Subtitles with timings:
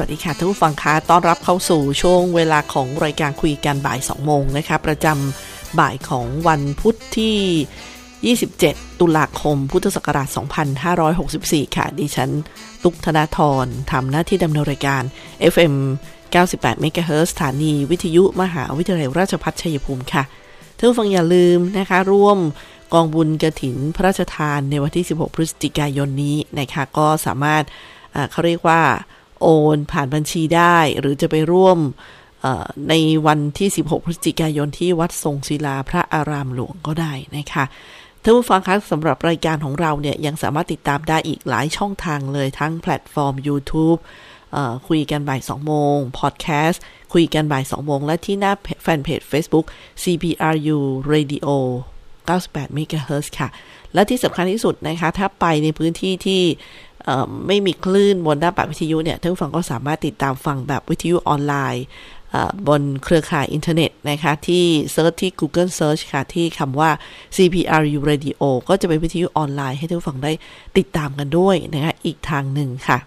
[0.00, 10.28] วัสดีค่ะท่านผู้ฟังคะต้อนรับเข้าสู่ช่วงเวลาของรายการคุยกันบ่าย2โมงนะคะ ประจำบ่ายของวันพุธที่ 27 ตุลาคม พุทธศักราช
[11.02, 12.30] 2564 ค่ะ ดิฉัน
[12.84, 15.02] ตุกธนาธรทำหน้าที่ดำเนินรายการ
[15.52, 15.74] FM
[16.32, 20.22] 98 MHz สถานีวิทยุมหาวิทยาลัยราชภัฏชัยภูมิค่ะ
[20.76, 22.38] ท่านผู้ฟังอย่าลืมนะคะ ร่วม
[22.94, 27.64] กองบุญกระถินพระราชทานในวันที่ 16 พฤศจิกายนนี้นะคะก็สามารถ
[28.30, 28.80] เขาเรียกว่า
[29.40, 31.78] โอนผ่านบัญชีได้ หรือจะไปร่วม
[32.88, 32.94] ใน
[33.26, 37.64] วันที่ 16 พฤศจิกายนที่วัดทรงศิลาพระอารามหลวงก็ได้นะคะ
[38.22, 43.98] ท่านผู้ฟังคะสำหรับรายการของเราเนี่ยยังสามารถติดตามได้อีกหลายช่องทางเลยทั้งแพลตฟอร์ม YouTube
[44.88, 48.52] คุยกันบ่าย2โมงพอดแคสต์คุยกันบ่าย2โมงและที่หน้า
[48.82, 49.66] แฟนเพจ Facebook
[50.02, 50.78] CPRU
[51.12, 51.48] Radio
[52.28, 53.48] 98 MHz ค่ะ
[53.94, 56.42] และที่สำคัญที่สุดนะคะ ถ้าไปในพื้นที่ที่
[57.46, 61.84] ไม่มีคลื่นบนหน้าปัดวิทยุเนี่ยท่านผู้ฟังก็สามารถติดตามฟังแบบวิทยุออนไลน์
[62.68, 66.90] บนเครือข่ายอินเทอร์เน็ตนะคะที่ search ที่ Google Search ค่ะ ที่คำว่า
[67.36, 70.32] CPRU Radio ก็จะเป็นวิทยุออนไลน์ให้ท่านผู้ฟังได้
[70.78, 72.98] ติดตามกันด้วยนะคะอีกทางหนึ่งค่ะ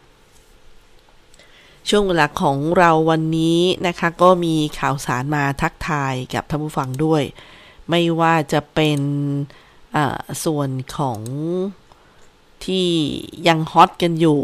[1.90, 7.24] ช่วงเวลาของเราวันนี้นะคะ ก็มีข่าวสารมาทักทายกับท่านผู้ฟังด้วย
[7.90, 9.00] ไม่ว่าจะเป็น
[10.46, 11.20] ส่วนของ
[12.68, 12.88] ที่
[13.48, 14.40] ยังฮอตกันอยู่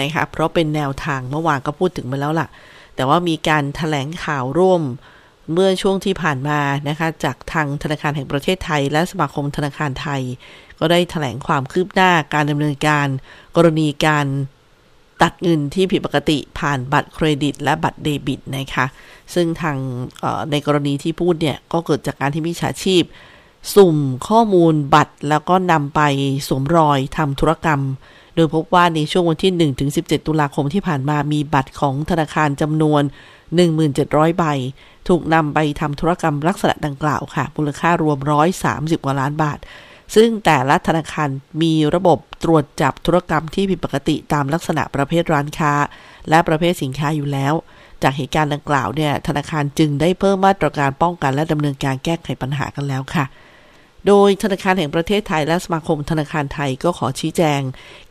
[0.00, 2.48] นะคะเพราะเป็นแนวทางเมื่อวานก็พูดถึงมาแล้วล่ะ
[2.96, 4.82] แต่ว่ามีการถแถลงข่าวร่วม
[5.52, 10.22] เมื่อช่วงที่ผ่านมานะคะจากทางธนาคารแห่งประเทศไทย และสมาคมธนาคารไทย
[10.78, 13.06] ก็ได้ถแถลงความคืบหน้าการดำเนินการ
[13.56, 14.26] กรณีการ
[15.22, 18.86] ตัดเงินที่ผิดปกติผ่านบัตรเครดิต และบัตรเดบิตนะคะ
[19.34, 19.76] ซึ่งทาง
[20.50, 23.02] ในกรณีที่พูดเนี่ยก็เกิดจากการที่มิจฉาชีพ
[23.74, 23.96] สุ่ม
[24.28, 26.00] ข้อมูลบัตรแล้วก็นำไป
[26.48, 27.80] สวมรอยทำธุรกรรม
[28.34, 33.02] โดยพบว่าในช่วงวันที่1ถึง17 ตุลาคมที่ผ่านมามีบัตรของธนาคารจำนวน
[33.70, 34.44] 1,700 ใบ
[35.08, 38.18] ถูกนำไปทำธุรกรรมลักษณะดังกล่าวค่ะ มูลค่ารวม
[38.62, 39.58] 130 กว่าล้านบาท
[40.14, 41.28] ซึ่งแต่ละธนาคาร
[41.62, 45.72] มีระบบตรวจจับธุรกรรมที่ผิดปกติตามลักษณะประเภทร้านค้า
[46.28, 47.54] และประเภทสินค้าอยู่แล้ว
[48.02, 53.24] จากเหตุการณ์ดังกล่าวเนี่ยธนาคารจึงได้เพิ่มมาตรการป้องกันและดำเนินการแก้ไขปัญหากันแล้วค่ะ
[54.08, 57.60] โดยธนาคารแห่งประเทศไทยและสมาคมธนาคารไทยก็ขอชี้แจง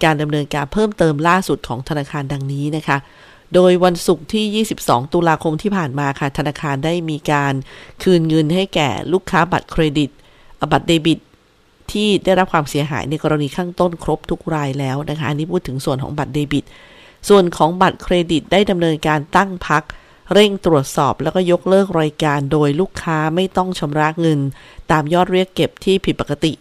[0.04, 2.98] การดำเนินการเพิ่มเติมล่าสุดของธนาคารดังนี้นะคะ
[3.56, 7.54] โดยวันศุกร์ที่ 22 ตุลาคมที่ผ่านมาค่ะ ธนาคารได้มีการ
[8.04, 10.10] คืนเงินให้แก่ลูกค้าบัตรเครดิต
[10.72, 11.20] บัตรเดบิต
[11.92, 16.66] ที่ได้รับความเสียหายในกรณีข้างต้นครบทุกรายแล้วนะคะ อันนี้พูดถึงส่วนของบัตรเดบิต
[17.30, 19.84] ส่วนของบัตรเครดิตได้ดำเนินการตั้งพัก
[20.34, 24.40] เร่งตรวจสอบแล้วก็ยกเลิกรายการโดยลูกค้าไม่ต้องชำระเงิน
[24.92, 26.54] ตามยอดเรียกเก็บที่ผิดปกติ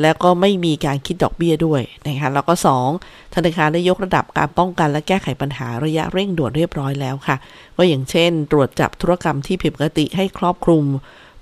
[0.00, 2.54] แล้วก็ไม่มีการคิดดอกเบี้ยด้วยนะคะแล้วก็
[2.94, 7.36] 2 ธนาคารได้ยกระดับการป้องกันและแก้ไขปัญหาระยะเร่งด่วนเรียบร้อยแล้วค่ะ
[7.76, 10.84] ก็อย่างเช่น ตรวจจับธุรกรรมที่ผิดปกติให้ครอบคลุม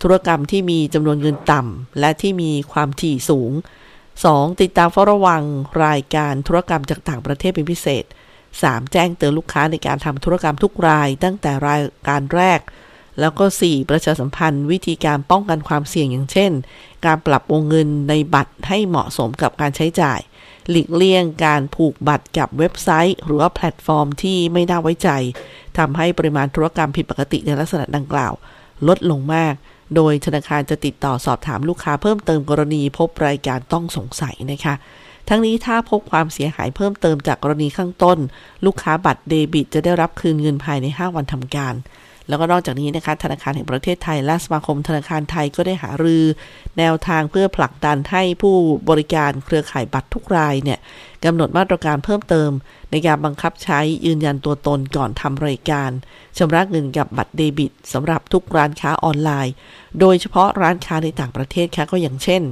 [0.02, 3.52] ธุรกรรมที่มีจำนวนเงินต่ำและที่มีความถี่สูง
[4.06, 4.60] 2.
[4.60, 5.42] ติดตามเฝ้าระวัง
[5.84, 8.04] รายการธุรกรรมจากต่างประเทศเป็นพิเศษ
[8.56, 8.92] 3.
[8.92, 12.60] แจ้งเตือนลูกค้าในการทำธุรกรรมทุกราย ตั้งแต่รายการแรก
[13.20, 13.90] แล้วก็ 4.
[13.90, 16.52] ประชาสัมพันธ์ วิธีการป้องกันความเสี่ยงอย่างเช่น
[17.06, 20.20] การปรับวงเงินในบัตรให้เหมาะสมกับการใช้จ่าย
[20.70, 25.10] หลีกเลี่ยงการผูกบัตรกับเว็บไซต์ หรือว่าแพลตฟอร์มที่ไม่น่าไว้ใจ
[25.78, 28.32] ทำให้ปริมาณธุรกรรมผิดปกติในลักษณะดังกล่าว
[28.88, 29.54] ลดลงมาก
[29.96, 34.74] โดยธนาคารจะติดต่อสอบถามลูกค้าเพิ่มเติมกรณีพบรายการต้องสงสัยนะคะ
[35.28, 38.18] ทั้งนี้ถ้าพบความเสียหายเพิ่มเติมจากกรณีข้างต้น
[38.64, 41.74] ลูกค้าบัตรเดบิต จะได้รับคืนเงินภายใน 5 วันทำการ
[42.28, 46.24] แล้วก็นอกจากนี้นะคะธนาคารแห่งประเทศไทย และสมาคมธนาคารไทยก็ได้หารือ
[46.78, 48.54] แนวทางเพื่อผลักดันให้ผู้
[48.88, 50.78] บริการเครือข่ายบัตรทุกรายเนี่ย
[51.24, 52.50] กำหนดมาตรการเพิ่มเติม
[52.90, 55.90] ในการบังคับใช้ยืนยันตัวตนก่อนทำรายการ
[56.38, 59.54] ชำระเงินกับบัตรเดบิตสำหรับทุกร้านค้าออนไลน์
[60.00, 62.42] โดยเฉพาะร้านค้าในต่างประเทศค่ะก็อย่างเช่น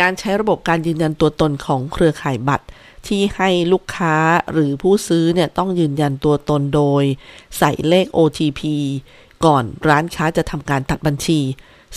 [0.00, 2.66] การใช้ระบบการยืนยันตัวตนของเครือข่ายบัตร
[3.06, 4.16] ที่ให้ลูกค้า
[4.52, 7.04] หรือผู้ซื้อเนี่ยต้องยืนยันตัวตนโดย
[7.58, 8.60] ใส่เลข OTP
[9.44, 11.40] ก่อนร้านค้าจะทำการตัดบัญชี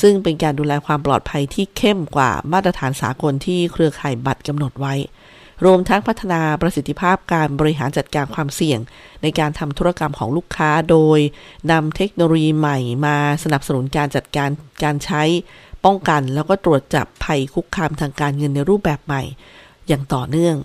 [0.02, 4.96] ซึ่งเป็นการดูแลความปลอดภัยที่เข้มกว่ามาตรฐานสากลที่เครือข่ายบัตรกำหนดไว้
[5.66, 8.80] รวมทั้งพัฒนาประสิทธิภาพการบริหารจัดการความเสี่ยง
[9.22, 11.20] ในการทำธุรกรรมของลูกค้าโดย
[11.72, 14.50] นำเทคโนโลยีใหม่มาสนับสนุนการจัดการ
[14.84, 15.24] การใช้
[15.86, 19.22] ป้องกันแล้วก็ตรวจจับภัยคุกคามทางการเงินในรูปแบบใหม่
[19.88, 20.56] อย่างต่อเนื่อง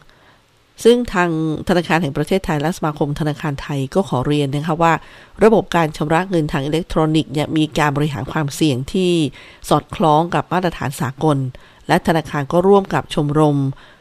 [0.84, 1.30] ซึ่งทาง
[1.68, 4.92] ธนาคารแห่งประเทศไทยและสมาคมธนาคารไทยก็ขอเรียนนะคะว่า
[5.44, 9.12] ระบบการชำระเงินทางอิเล็กทรอนิกส์เนี่ยมีการบริหารความเสี่ยงที่
[9.68, 11.36] สอดคล้องกับมาตรฐานสากล
[11.88, 13.58] และธนาคารก็ร่วมกับชมรม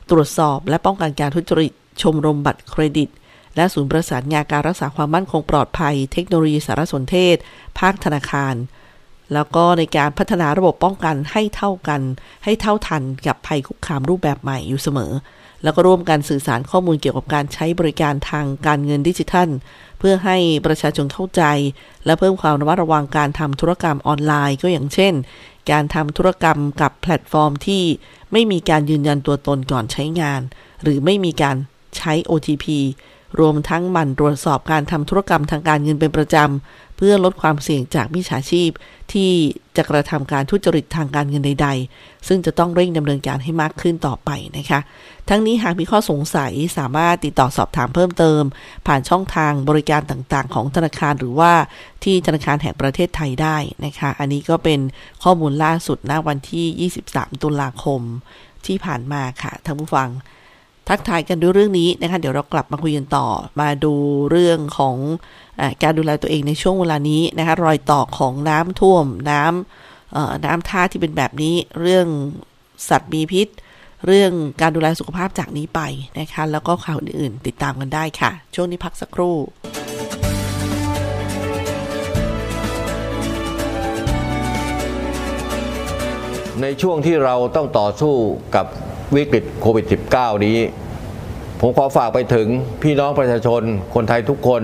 [0.10, 1.72] ตรวจสอบและป้องกันการทุจริต
[2.02, 3.10] ชมรมบัตรเครดิต
[3.56, 7.36] และศูนย์ประสานงานการรักษาความมั่นคงปลอดภัย เทคโนโลยีสารสนเทศ
[7.80, 8.54] ภาคธนาคาร
[9.34, 12.02] แล้วก็ในการพัฒนาระบบป้องกันให้เท่ากัน
[12.44, 15.14] ให้เท่าทันกับภัยคุกคามรูปแบบใหม่อยู่เสมอ
[15.64, 19.50] แล้วก็ร่วมกันสื่อสารข้อมูลเกี่ยวกับการใช้บริการทางการเงินดิจิทัล
[20.00, 21.44] เพื่อให้ประชาชนเข้าใจ
[22.06, 25.14] และเพิ่มความระมัดระวังการทำธุรกรรมออนไลน์ก็อย่างเช่น
[25.72, 27.84] การทำธุรกรรมกับแพลตฟอร์มที่
[28.32, 30.42] ไม่มีการยืนยันตัวตนก่อนใช้งาน
[30.84, 31.56] หรือไม่มีการ
[31.98, 32.66] ใช้ OTP
[33.40, 38.70] รวมทั้งมั่นตรวจสอบการทำธุรกรรมทางการเงินเป็นประจำ เพื่อลดความเสี่ยงจากมิจฉาชีพ
[39.14, 39.32] ที่
[39.78, 41.68] จะกระทำการทุจริตทางการเงินใด
[41.98, 44.80] ๆ ซึ่งจะต้องเร่งดำเนินการให้มากขึ้นต่อไปนะคะ
[45.30, 48.42] ทั้งนี้หากมีข้อสงสัยสามารถติดต่อสอบถามเพิ่มเติม
[48.88, 51.54] ผ่านช่องทางบริการต่างๆ ของธนาคารหรือว่า
[52.04, 54.80] ที่ธนาคารแห่งประเทศไทยได้นะคะ อันนี้ก็เป็น
[55.24, 58.02] ข้อมูลล่าสุดณวันที่ 23 ตุลาคม
[58.66, 60.10] ที่ผ่านมาค่ะท่านผู้ฟัง
[60.90, 63.28] ทักทายกันด้วยเรื่องนี้นะคะ เดี๋ยวเรากลับมาคุยกันต่อ
[63.60, 63.94] มาดู
[64.32, 64.96] เรื่องของ
[65.84, 72.08] การดูแลตัวเองในช่วงเวลานี้นะคะรอยต่อของน้ำท่วมน้ำน้ำท่าที่เป็นแบบนี้เรื่อง
[72.90, 73.48] สัตว์มีพิษ
[74.08, 75.82] เรื่องการดูแลสุขภาพจากนี้ไป
[76.20, 79.36] นะคะแล้วก็ข่าวอื่นๆติดตามกันได้ค่ะ ช่วงนี้พักสักครู่
[86.62, 88.16] ในช่วงที่เราต้องต่อสู้
[88.56, 88.66] กับ
[89.16, 89.86] วิกฤตโควิด
[90.16, 90.58] -19 นี้
[91.62, 92.48] ผมขอฝากไปถึง
[92.84, 93.62] พี่น้องประชาชน
[93.94, 94.64] คนไทยทุกคน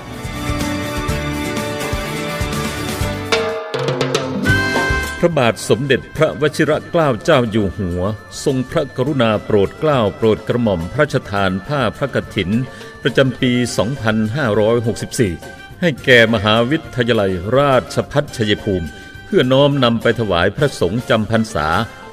[5.23, 8.01] พระบาทสมเด็จพระวชิรเกล้าเจ้าอยู่หัว
[8.43, 12.49] ทรงพระกรุณาโปรดเกล้าโปรดกระหม่อมพระราชทานผ้าพระกฐิน
[13.03, 13.51] ประจำปี
[15.21, 18.87] 2564 ให้แก่มหาวิทยาลัยราชพัฒชัยภูมิ
[19.25, 21.67] เพื่อน้อมนำไปถวายพระสงฆ์จำพรรษา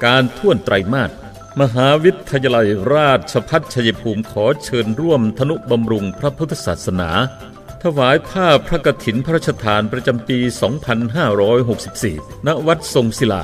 [0.05, 1.11] การท่วนไตรมาส
[1.59, 7.09] มหาวิทยาลัยราชพัฒชัยภูมิขอเชิญร่วมธนุบำรุงพระพุทธศาสนา
[7.83, 10.39] ถวายผ้าพระกฐินพระราชทานประจำปี
[11.63, 13.43] 2564 ณ วัดทรงศิลา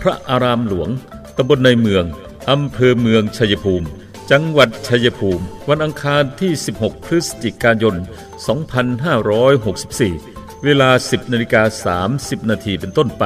[0.00, 0.88] พระอารามหลวง
[1.36, 2.04] ตำบลในเมือง
[2.50, 3.86] อำเภอเมืองชัยภูมิ
[4.30, 7.96] จังหวัดชัยภูมิ วันอังคารที่ 16 พฤศจิกายน
[9.68, 11.62] 2564 เวลา 10นาฬิกา
[12.26, 13.24] 30 นาทีเป็นต้นไป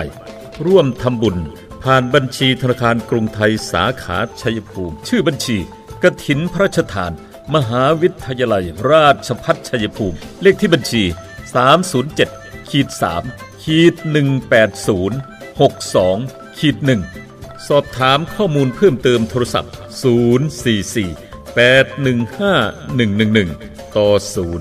[0.67, 1.37] ร่วมทำบุญ
[1.83, 5.59] ผ่านบัญชีธนาคารกรุงไทยสาขาชัยภูมิ ชื่อบัญชี
[6.03, 7.13] กฐินพระราชทาน
[7.55, 11.03] มหาวิทยาลัย ราชพัฒชัยภูมิ เลขที่บัญชี
[11.87, 12.89] 307ขีด
[13.25, 13.95] 3ขีด
[14.57, 15.59] 180
[16.11, 16.77] 62ขีด
[17.23, 19.73] 1สอบถามข้อมูลเพิ่มเติมโทรศัพท์
[20.85, 24.09] 044 815 111 ต่อ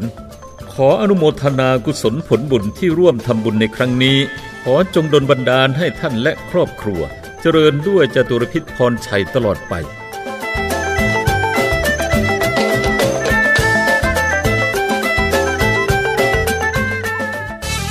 [0.09, 4.17] 0 ขออนุโมทนากุศลผลบุญที่ร่วมทำบุญในครั้งนี้
[4.63, 7.01] ขอจงดลบันดาลให้ท่านและครอบครัว
[7.41, 9.75] เจริญด้วยจตุรพิษพรชัยตลอดไป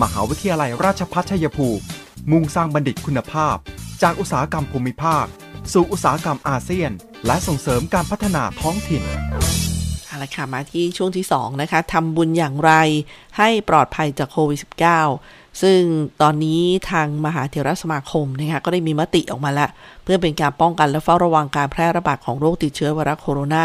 [0.00, 1.82] มหาวิทยาลัยราชภัฏชัยภูมิ
[2.30, 3.56] มุ่งสร้างบัณฑิตคุณภาพ
[4.02, 5.24] จากอุตสาหกรรมภูมิภาค
[5.72, 6.90] สู่อุตสาหกรรมอาเซียน
[7.26, 9.02] และส่งเสริมการพัฒนาท้องถิ่น
[10.06, 12.72] เอาละค่ะมาที่ช่วงที่ 2 นะคะทำบุญอย่างไร
[13.38, 14.58] ให้ปลอดภัยจากโควิด
[15.10, 15.80] -19 ซึ่ง
[16.22, 19.70] ตอนนี้ทางมหาเถรสมาคมนะคะก็ได้มีมติออกมาแล้ว
[20.04, 23.64] เพื่อเป็นการป้องกันและเฝ้าระวังการแพร่ระบาดของโรคติดเชื้อไวรัสโคโรนา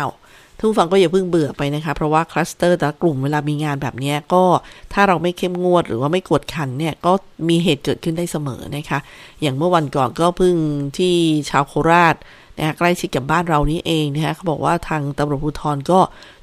[0.00, 0.21] 2019
[0.64, 4.44] ทุกฟังก็อย่าเพิ่งเบื่อไปนะคะ เพราะว่าคลัสเตอร์แต่กลุ่มเวลามีงานแบบนี้ก็
[4.92, 7.12] ถ้าเราไม่เข้มงวดหรือว่าไม่กดขันเนี่ยก็
[7.48, 8.98] มีเหตุเกิดขึ้นได้เสมอนะคะ
[9.42, 10.54] อย่างเมื่อวันก่อนก็เพิ่ง
[10.98, 11.14] ที่
[11.50, 12.14] ชาวโคราช
[12.58, 16.00] นะคะใกล้ชิดกับบ้านเรานี้เองนะคะเขาบอกว่าทางตำรวจภูธรก็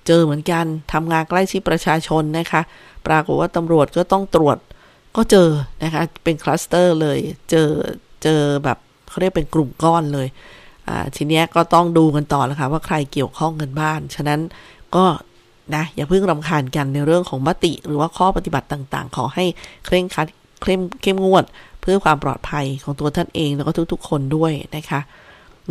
[0.08, 2.62] เจอเหมือนกันทำงานใกล้ชิดประชาชนนะคะ
[3.08, 4.58] ปรากฏว่าตำรวจก็ต้องตรวจ
[5.16, 5.50] ก็เจอ
[5.84, 7.70] นะคะเป็นคลัสเตอร์เลยเจอ
[8.24, 8.78] เจอแบบ
[9.10, 10.28] เขาเรียกเป็นกลุ่มก้อนเลย
[11.16, 14.40] ทีนี้ก็ต้องดูกันต่อแล้วค่ะว่าใครเกี่ยวข้องกันบ้านฉะนั้น
[14.96, 15.06] ก็
[15.76, 19.46] นะอย่าเพิ่งรำคาญกันในเรื่องของมติหรือว่าข้อปฏิบัติต่างๆ ขอให้
[19.86, 20.28] เคร่งคัด
[20.62, 21.44] เข้มเข้มงวด
[21.82, 25.00] เพื่อความปลอดภัยของตัวท่านเองแล้วก็ทุกๆ คนด้วยนะคะ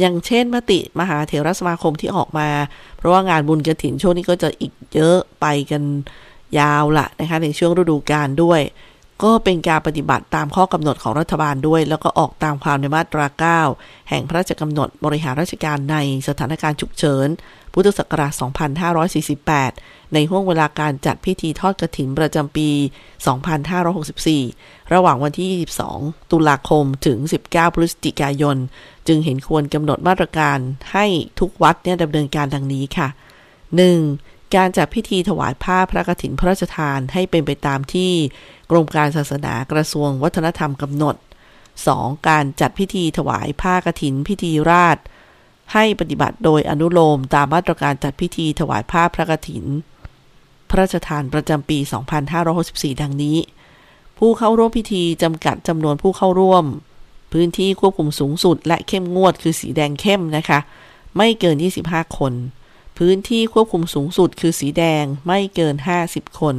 [0.01, 2.49] อย่างเช่นมติมหาเถรสมาคมที่ออกมา
[2.97, 5.83] เพราะว่างานบุญกระถินช่วงนี้ก็จะอีกเยอะไปกัน
[6.59, 8.61] ยาวละนะคะในช่วงฤดูกาลด้วย
[9.23, 15.97] ก็เป็นการปฏิบัติตามข้อกำหนดของรัฐบาลด้วย แล้วก็ออกตามความในมาตรา 9 แห่งพระราชกำหนดบริหารราชการใน
[16.29, 17.29] สถานการณ์ฉุกเฉิน
[17.73, 18.33] พุทธศักราช
[19.43, 22.71] 2548 ในห่วงเวลาการจัดพิธีทอดกระถินประจำปี
[23.77, 28.57] 2564 ระหว่างวันที่ 22 ตุลาคมถึง 19 พฤศจิกายน
[29.07, 30.59] จึงเห็นควรกำหนดมาตรการ
[30.93, 31.07] ให้
[31.41, 33.09] ทุกวัดเนี่ยดำเนินการดังนี้ค่ะ
[33.79, 34.38] 1.
[34.57, 38.13] การจัดพิธีถวายผ้าพระกฐินพระราชทานให้เป็นไปตามที่
[38.71, 41.17] กรมการศาสนากระทรวงวัฒนธรรมกำหนด
[41.71, 42.29] 2.
[42.29, 44.99] การจัดพิธีถวายผ้ากฐินพิธีราช
[45.75, 49.65] ให้ปฏิบัติโดยอนุโลมตามมาตรการจัดพิธีถวายผ้าพระกฐิน
[50.69, 51.79] พระราชทานประจำปี
[52.41, 53.39] 2564 ดังนี้
[54.19, 56.65] ผู้เข้าร่วมพิธีจำกัดจำนวนผู้เข้าร่วม
[57.33, 60.59] พื้นที่ควบคุมสูงสุดและเข้มงวดคือสีแดงเข้มนะคะ
[61.17, 62.33] ไม่เกิน 25 คน
[63.03, 65.75] พื้นที่ควบคุมสูงสุดคือสีแดงไม่เกิน
[66.07, 66.57] 50 คน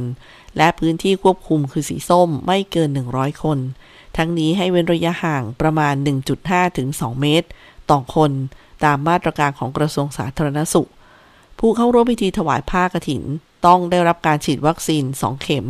[0.56, 3.58] และพื้นที่ควบคุมคือสีส้มไม่เกิน 100 คน
[4.16, 5.94] ทั้งนี้ให้เว้นระยะห่างประมาณ
[6.36, 7.48] 1.5 ถึง 2 เมตร
[7.90, 8.30] ต่อคน
[8.84, 10.90] ตามมาตรการของกระทรวงสาธารณสุข
[11.58, 13.22] ผู้เข้าร่วมพิธีถวายผ้ากฐิน
[13.66, 15.66] ต้องได้รับการฉีดวัคซีน 2 เข็ม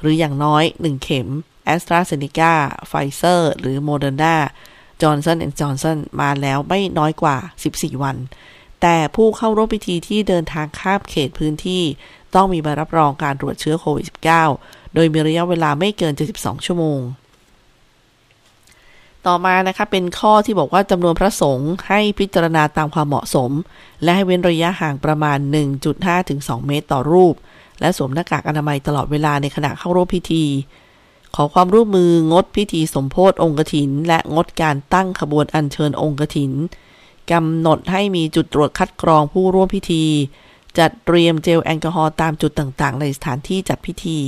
[0.00, 1.28] หรืออย่างน้อย 1 เข็ม
[1.64, 2.54] แอสตราเซเนกา
[2.88, 4.36] ไฟเซอร์ หรือโมเดอร์นา
[5.02, 7.36] จอร์นสันแอนด์จอร์นสันมาแล้วไม่น้อยกว่า
[7.70, 8.16] 14 วัน
[8.82, 11.82] แต่ผู้เข้าร่วมพิธีที่เดินทางข้ามเขตพื้นที่
[12.34, 14.06] ต้องมีใบรับรองการตรวจเชื้อโควิด
[14.50, 17.00] -19 โดยมีระยะเวลาไม่เกิน 72 ชั่วโมง
[19.26, 23.50] ต่อมานะคะเป็นข้อที่บอกว่าจำนวนพระสงฆ์ให้พิจารณาตามความเหมาะสม
[24.02, 25.38] และให้เว้นระยะห่างประมาณ
[25.82, 27.34] 1.5ถึง2เมตรต่อรูป
[27.80, 30.44] และสวมหน้ากากอนามัยตลอดเวลาในขณะเข้าร่วมพิธี
[31.36, 36.52] ขอความร่วมมืองดพิธีสมโพธิองค์กถิน และงดการตั้งขบวนอัญเชิญองค์กถิน
[37.32, 40.04] กำหนดให้มีจุดตรวจคัดกรองผู้ร่วมพิธี
[40.78, 44.18] จัดเตรียมเจลแอลกอฮอล์ตามจุดต่างๆ ในสถานที่จัดพิธี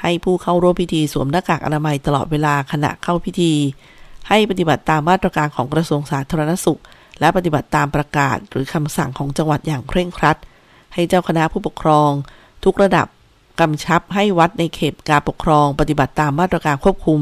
[0.00, 3.52] ให้ผู้เข้าร่วมพิธีสวมหน้ากากอนามัยตลอดเวลาขณะเข้าพิธี
[4.28, 6.80] ให้ปฏิบัติตามมาตรการของกระทรวงสาธารณสุข
[7.20, 10.36] และปฏิบัติตามประกาศหรือคำสั่งของจังหวัดอย่างเคร่งครัด
[10.94, 12.10] ให้เจ้าคณะผู้ปกครอง
[12.64, 13.06] ทุกระดับ
[13.60, 17.20] กำชับให้วัดในเขตการปกครอง ปฏิบัติตามมาตรการควบคุม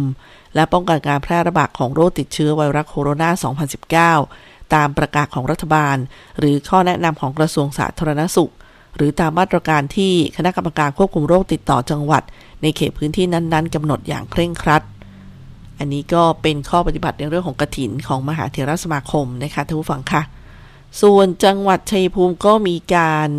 [0.54, 5.96] และป้องกันการแพร่ระบาดของโรคติดเชื้อไวรัสโคโรนา 2019 ตามประกาศของรัฐบาล
[6.38, 8.52] หรือข้อแนะนำของกระทรวงสาธารณสุข
[8.96, 12.22] หรือตามมาตรการที่คณะกรรมการควบคุมโรคติดต่อจังหวัด
[12.62, 14.82] ในเขตพื้นที่นั้นๆกำหนดอย่างเคร่งครัด
[15.78, 20.22] อันนี้ก็เป็นข้อปฏิบัติในเรื่องของกระถินของมหาเถรสมาคมนะคะท่านผู้ฟังค่ะ
[21.02, 23.30] ส่วนจังหวัดชัยภูมิก็มีการ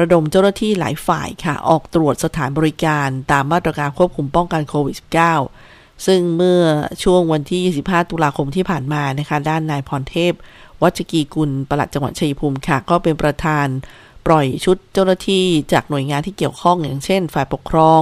[0.00, 5.75] ระดมเจ้าหน้าที่หลายฝ่ายค่ะ ออกตรวจสถานบริการตามมาตรการควบคุมป้องกันโควิด -19
[6.06, 6.62] ซึ่งเมื่อ
[7.02, 10.32] ช่วงวันที่ 25 ตุลาคมที่ผ่านมานะคะด้านนายพรเทพ
[10.82, 13.66] วัชกีกุลปลัดจังหวัดชัยภูมิค่ะ ก็เป็นประธาน
[14.26, 18.00] ปล่อยชุดเจ้าหน้าที่จากหน่วยงานที่เกี่ยวข้องอย่างเช่น ฝ่ายปกครอง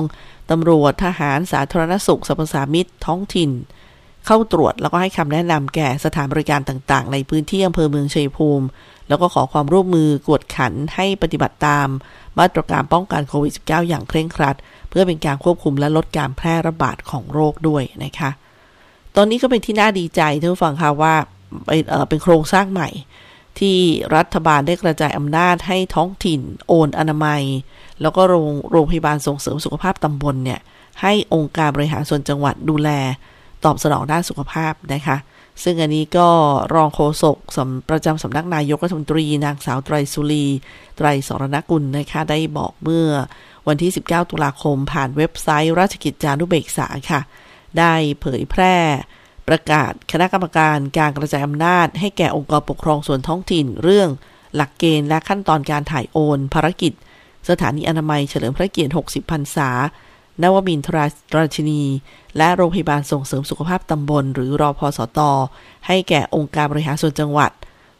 [0.50, 3.50] ตำรวจทหารสาธารณสุขสรรพสามิตท้องถิ่น
[4.26, 8.66] เข้าตรวจแล้วก็ให้คำแนะนำแก่สถานบริการต่างๆ ในพื้นที่อำเภอเมืองชัยภูมิ
[9.08, 11.88] แล้วก็ขอความร่วมมือกวดขันให้ปฏิบัติตาม
[12.38, 14.56] มาตรการป้องกันโควิด -19 อย่างเคร่งครัด
[14.96, 18.30] พื่อเป็นการควบคุมและลดการแพร่ระบาดของโรคด้วยนะคะ
[19.16, 21.14] ตอนนี้ก็เป็นที่น่าดีใจท่านผู้ฟังค่ะว่า
[21.66, 22.88] เป็นเป็นโครงสร้างใหม่
[23.58, 23.78] ที่
[24.16, 27.42] รัฐบาลได้กระจายอำนาจให้ท้องถิ่น โอนอนามัย
[28.02, 30.60] แล้วก็โรงโรงพยาบาลส่งเสริมสุขภาพตำบลเนี่ย
[31.02, 32.90] ให้องค์การบริหารส่วนจังหวัดดูแล
[33.64, 35.16] ตอบสนองด้านสุขภาพนะคะ
[35.62, 36.28] ซึ่งอันนี้ก็
[36.74, 37.58] รองโฆษกส
[37.88, 40.46] ประจำสำนักนายกรัฐมนตรี นางสาวไตรสุรี
[40.96, 43.06] ไตรสรณกุลนะคะได้บอกเมื่อ
[43.68, 47.21] วันที่ 19 ตุลาคมผ่านเว็บไซต์ราชกิจจานุเบกษาค่ะ
[47.78, 48.76] ได้เผยแพร่
[49.49, 54.09] ประกาศคณะกรรมการการกระจายอำนาจ ให้แก่องค์กรปกครองส่วนท้องถิ่น เรื่อง
[54.54, 56.92] หลักเกณฑ์และขั้นตอนการถ่ายโอน ภารกิจ
[57.49, 59.71] สถานีอนามัยเฉลิมพระเกียรติ 60 พรรษา
[60.42, 61.04] นวมินทรา
[61.37, 61.83] ราชินี
[62.37, 65.30] และโรงพยาบาลส่งเสริมสุขภาพตำบล หรือรอพอสตอ
[65.87, 67.50] ให้แก่องค์การบริหารส่วนจังหวัด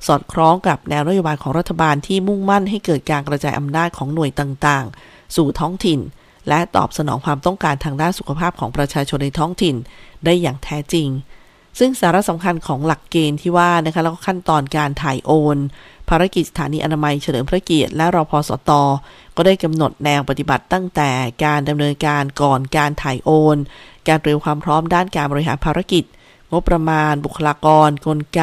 [0.07, 6.01] สอดคล้องกับแนวนโยบายของรัฐบาลที่มุ่งมั่นให้เกิดการกระจายอำนาจของหน่วยต่างๆ สู่ท้องถิ่น
[6.49, 9.77] และตอบสนองความต้องการทางด้านสุขภาพของประชาชนในท้องถิ่น
[10.25, 11.09] ได้อย่างแท้จริง
[11.79, 15.59] ซึ่งสาระสำคัญของหลักเกณฑ์ที่ว่านะคะแล้วก็ขั้นตอนการถ่ายโอน
[16.09, 18.71] ภารกิจสถานีอนามัยเฉลิมพระเกียรติและรอพอสต
[19.37, 21.11] ก็ได้กำหนดแนวปฏิบัติตั้งแต่
[21.45, 23.57] การดำเนินการก่อนการถ่ายโอน
[24.09, 26.05] การเตรียมความพร้อมด้านการบริหารภารกิจ
[26.53, 28.43] งบประมาณ บุคลากร กลไก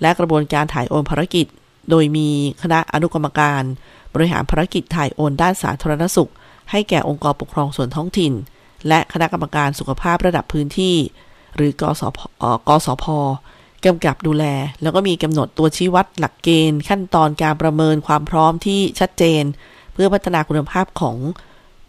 [0.00, 1.46] และกระบวนการถ่ายโอนภารกิจ
[1.90, 2.28] โดยมี
[2.62, 3.62] คณะอนุกรรมการ
[4.14, 6.30] บริหารภารกิจถ่ายโอนด้านสาธารณสุข
[6.70, 8.32] ให้แก่องค์กรปกครองส่วนท้องถิ่น
[8.88, 10.96] และคณะกรรมการสุขภาพระดับพื้นที่
[11.56, 12.18] หรือกสพ
[12.68, 13.04] กสพ
[13.84, 14.44] กำกับดูแล
[14.82, 19.42] แล้วก็มีกำหนดตัวชี้วัดหลักเกณฑ์ ขั้นตอนการประเมินความพร้อมที่ชัดเจน
[19.92, 21.16] เพื่อพัฒนาคุณภาพของ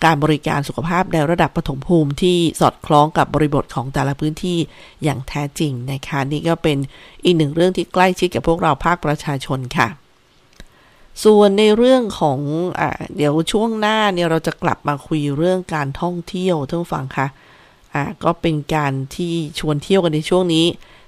[0.04, 4.58] การบริการสุขภาพในระดับปฐมภูมิที่สอดคล้องกับบริบทของแต่ละพื้นที่
[5.04, 6.78] อย่างแท้จริงนะคะนี่ก็เป็น
[7.24, 9.88] อีกหนึ่งเรื่องที่ใกล้ชิดกับพวกเราภาคประชาชนค่ะ
[11.24, 12.40] ส่วนในเรื่องของ
[12.80, 17.28] อ่าเดี๋ยวช่วงหน้าเนี่ยเราจะกลับมาคุยเรื่องการท่องเที่ยวท่านฟังค่ะ
[17.94, 20.66] อ่าก็เป็นการที่ชวนเที่ยวกันในช่วงนี้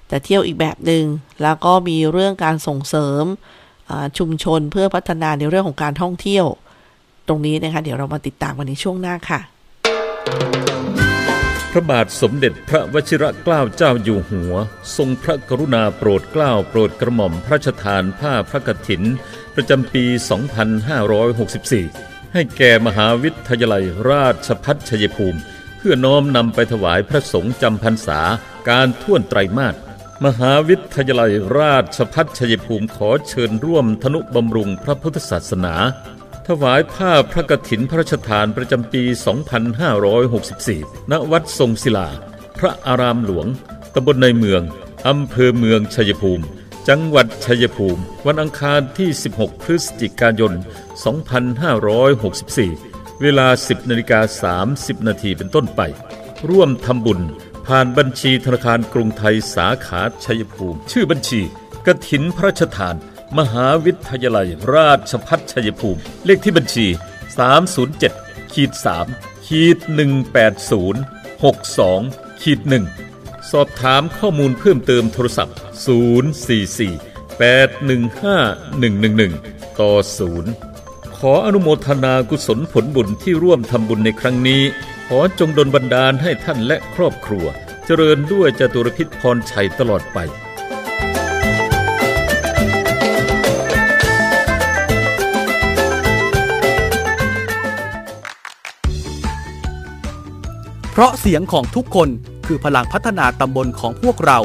[0.08, 1.04] แต่เที่ยวอีกแบบหนึง่ง
[1.42, 3.24] แล้วก็มีเรื่องการส่งเสริม
[4.18, 6.46] ชุมชนเพื่อพัฒนาในเรื่องของการท่องเที่ยว
[7.28, 10.71] ตรงนี้นะคะ เดี๋ยวเรามาติดตามกันในช่วงหน้าค่ะ
[11.74, 14.54] พระบาทสมเด็จพระวชิรเกล้าเจ้าอยู่หัว
[14.96, 19.02] ทรงพระกรุณาโปรดเกล้าโปรดกระหม่อมพระราชทานผ้าพระกฐิน
[19.54, 20.04] ประจำปี
[20.98, 25.40] 2564 ให้แก่มหาวิทยาลัยราชพัฒชัยภูมิ
[25.78, 28.20] เพื่อน้อมนำไปถวายพระสงฆ์จำพรรษา
[28.68, 29.74] การท่วนไตรมาส
[30.24, 35.74] มหาวิทยาลัยราชพัฒชัยภูมิขอเชิญร่วมธนุบำรุงพระพุทธศาสนา
[36.48, 39.02] ถวายผ้าพระกฐินพระราชทานประจำปี
[40.26, 42.08] 2564 ณ วัดทรงศิลา
[42.58, 43.46] พระอารามหลวง
[43.94, 44.62] ตำบลในเมือง
[45.08, 46.44] อำเภอเมืองชัยภูมิ
[46.88, 50.52] จังหวัดชัยภูมิ วันอังคารที่ 16 พฤศจิกายน
[52.26, 54.20] 2564 เวลา 10นาฬิกา
[54.82, 55.80] 30 นาทีเป็นต้นไป
[56.50, 57.20] ร่วมทำบุญ
[57.66, 61.40] ผ่านบัญชีธนาคารกรุงไทยสาขาชัยภูมิ ชื่อบัญชี
[61.86, 62.94] กถินพระราชทาน
[63.38, 66.86] มหาวิทยาลัยราชพัฒชัยภูมิ เลขที่บัญชี
[67.70, 68.70] 307ขีด
[69.08, 69.78] 3ขีด
[70.40, 72.60] 180 62ขีด
[73.06, 75.56] 1สอบถามข้อมูลเพิ่มเติมโทรศัพท์
[76.66, 79.92] 044 815 111 ต่อ
[80.56, 84.62] 0 ขออนุโมทนากุศลผลบุญที่ร่วมทำบุญในครั้งนี้
[85.08, 87.46] ขอจงดลบันดาลให้ท่านและครอบครัว
[87.86, 90.18] เจริญด้วยจตุรพิษพรชัยตลอดไป
[101.02, 102.08] ราะเสียงของทุกคน
[102.46, 104.38] คือพลังพัฒนาตำบลของพวกเรา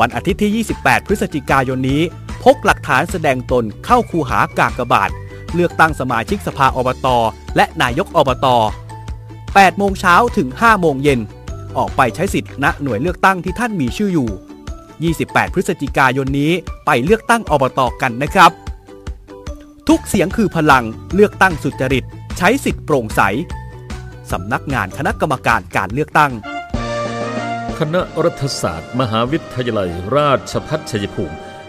[0.00, 2.02] วันอาทิตย์ที่ 28 พฤศจิกายนนี้
[2.44, 5.10] พกหลักฐานแสดงตนเข้าคูหากากบาท
[5.54, 7.06] เลือกตั้งสมาชิกสภาอบต
[7.56, 8.46] และนายกอบต
[9.16, 11.20] 8โมงเช้าถึง 5 โมงเย็น
[11.76, 16.52] ออกไปใช้สิทธิ์ณหน่วยเลือกตั้งที่ท่านมีชื่ออยู่ 28 พฤศจิกายนนี้
[16.86, 18.50] ไปเลือกตั้งอบตกันนะครับ
[19.88, 22.04] ทุกเสียงคือพลังเลือกตั้งสุจริต
[22.38, 23.20] ใช้สิทธิ์โปร่งใส
[24.32, 26.32] สำนักงานคณะกรรมการการเลือกตั้ง
[27.78, 31.36] คณะรัฐศาสตร์ มหาวิทยาลัย ราชพัฒชัยภูมิ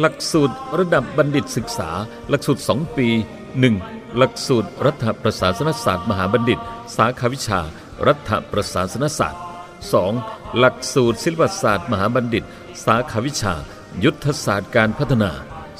[0.00, 1.90] หลักสูตรระดับบัณฑิตศึกษา
[2.28, 3.08] หลักสูตร 2 ปี
[3.62, 4.16] 1.
[4.16, 6.58] หลักสูตรรัฐประศาสนศาสตร์มหาบัณฑิต
[6.96, 7.60] สาขาวิชา
[8.06, 9.42] รัฐประศาสนศาสตร์
[10.00, 10.58] 2.
[10.58, 12.44] หลักสูตรศิลปศาสตร์มหาบัณฑิต
[12.84, 13.54] สาขาวิชา
[14.04, 15.32] ยุทธศาสตร์การพัฒนา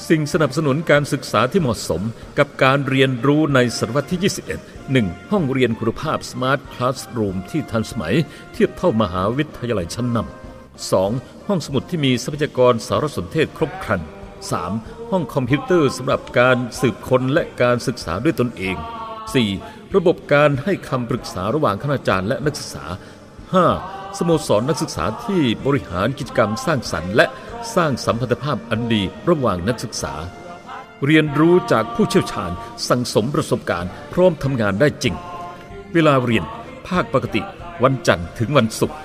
[0.08, 2.02] สิ่งสนับสนุนการศึกษาที่เหมาะสม
[2.38, 5.30] กับการเรียนรู้ในศตวรรษที่ 21 1.
[5.30, 8.14] ห้องเรียนคุณภาพ Smart Classroom ที่ทันสมัย
[8.52, 11.46] เทียบเท่ามหาวิทยาลัยชั้นนำ 2.
[11.48, 14.00] ห้องสมุดที่มีทรัพยากรสารสนเทศครบครัน
[14.54, 15.10] 3.
[15.10, 18.76] ห้องคอมพิวเตอร์สำหรับการสืบค้นและการศึกษาด้วยตนเอง
[19.36, 19.94] 4.
[19.96, 22.84] ระบบการให้คำปรึกษาระหว่างคณาจารย์และนักศึกษา
[23.52, 24.18] 5.
[24.18, 27.26] สโมสรนักศึกษาที่บริหารกิจกรรมสร้างสรรค์ และ
[27.74, 30.14] สร้างสัมพันธภาพอันดีระหว่างนักศึกษา
[31.04, 32.50] เรียนรู้จากผู้เชี่ยวชาญ
[32.88, 35.14] สั่งสมประสบการณ์ พร้อมทำงานได้จริง
[35.92, 36.44] เวลาเรียน
[36.88, 37.42] ภาคปกติ
[37.82, 38.98] วันจันทร์ถึงวันศุกร์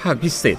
[0.00, 0.58] ภาคพิเศษ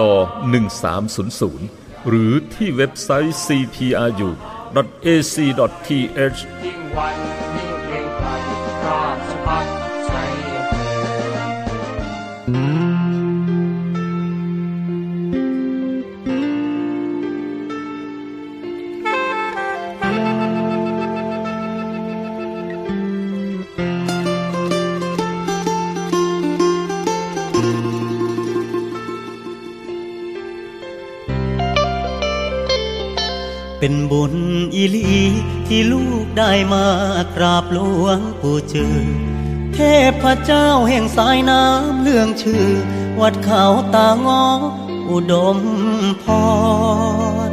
[0.00, 0.12] ต่อ
[0.90, 4.40] 1300 หรือที่เว็บไซต์ cpru.ac.th
[6.64, 7.16] ยิ่งวัน
[7.54, 8.28] ยิ่งเกรงไกร
[8.86, 9.66] ราชพัฒ
[10.08, 10.32] ชัย
[12.46, 12.91] ภู
[33.84, 34.34] เป็นบุญ
[34.74, 35.20] อีลี
[35.66, 36.86] ที่ลูกได้มา
[37.36, 38.96] กราบหลวงปู่เจอ
[39.74, 39.78] เท
[40.22, 42.66] พเจ้าแห่งสายน้ำเรื่องชื่อ
[43.20, 43.64] วัดเขา
[43.94, 44.46] ตางอ
[45.10, 45.58] อุดม
[46.22, 46.24] พ
[47.50, 47.52] ร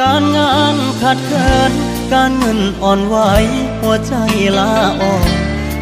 [0.00, 1.72] การงานขัดเคิน
[2.12, 3.16] การเงินอ่อนไหว
[3.80, 4.14] หัวใจ
[4.58, 5.30] ลาอ่อน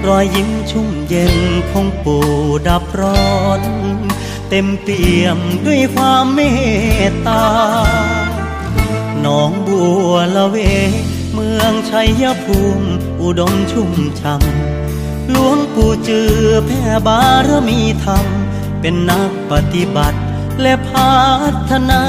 [0.07, 1.37] รอยยิ้มชุ่มเย็น
[1.70, 2.26] ของปู่
[2.68, 3.62] ดับร้อน
[4.48, 6.40] เต็มเปี่ยมด้วยความเม
[7.09, 7.44] ตตา
[9.26, 10.56] หนองบัวละเว
[11.34, 12.88] เมืองชัยภูมิ
[13.22, 16.34] อุดมชุ่มช่ำหลวงปู่จือ
[16.66, 18.26] แผ่บารมีธรรม
[18.80, 20.18] เป็นนักปฏิบัติ
[20.60, 21.14] และพั
[21.70, 22.02] ฒนา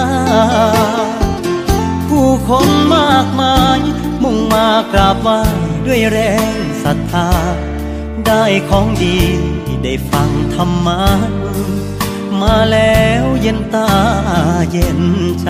[2.08, 3.80] ผู้คนมากมาย
[4.24, 5.42] มุ่งมากราบไหว้
[5.86, 6.18] ด้วยแร
[6.54, 7.30] งศรัทธา
[8.26, 9.18] ได้ของดี
[9.84, 11.02] ได้ฟังธรรมะ
[12.42, 13.90] มาแล้วเย็นตา
[14.72, 15.02] เย็น
[15.42, 15.50] ใจ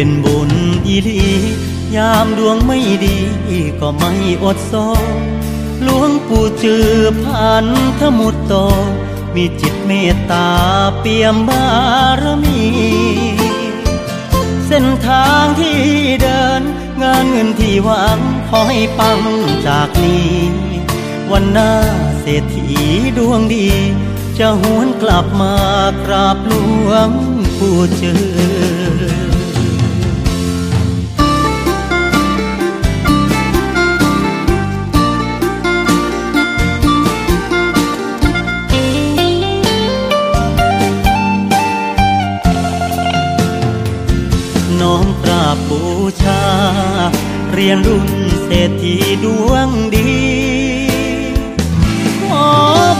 [0.00, 0.52] เป็นบุญ
[0.86, 1.24] อีหลี
[1.96, 3.18] ยามดวงไม่ดี
[3.80, 4.74] ก็ไม่อดโซ
[5.82, 6.90] หลวงปู่จือ
[7.22, 7.66] ผ่าน
[8.00, 8.52] ทมุตโต
[9.34, 10.48] มีจิตเมตตา
[10.98, 11.66] เปี่ยมบา
[12.22, 12.62] รมี
[14.66, 15.80] เส้นทางที่
[16.22, 16.62] เดิน
[17.02, 19.20] งานเงินที่หวังขอให้ปัง
[19.66, 20.32] จากนี้
[21.30, 21.72] วันหน้า
[22.20, 22.66] เศรษฐี
[23.18, 23.68] ดวงดี
[24.38, 25.54] จะหวนกลับมา
[26.04, 26.54] กราบหล
[26.88, 27.10] วง
[27.58, 29.37] ปู่เจอ
[47.60, 48.08] เรียนรุ่น
[48.44, 48.94] เศรษฐี
[49.24, 50.12] ดวงดี
[52.26, 52.48] ขอ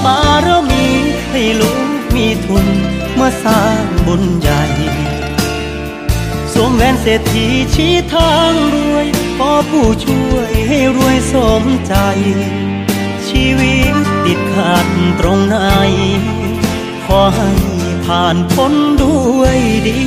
[0.05, 0.87] บารมี
[1.31, 2.67] ให้ลูกมีทุน
[3.19, 4.63] มาสร้างบุญใหญ่
[6.53, 11.95] สวมแหวนเศรษฐีชี้ทางรวยขอผู้ช่วยให้รวยสมใจ
[13.29, 13.95] ชีวิต
[14.25, 14.87] ติดขัด
[15.21, 15.57] ตรงไหน
[17.05, 17.51] ขอให้
[18.05, 20.01] ผ่านพ้นด้วยดี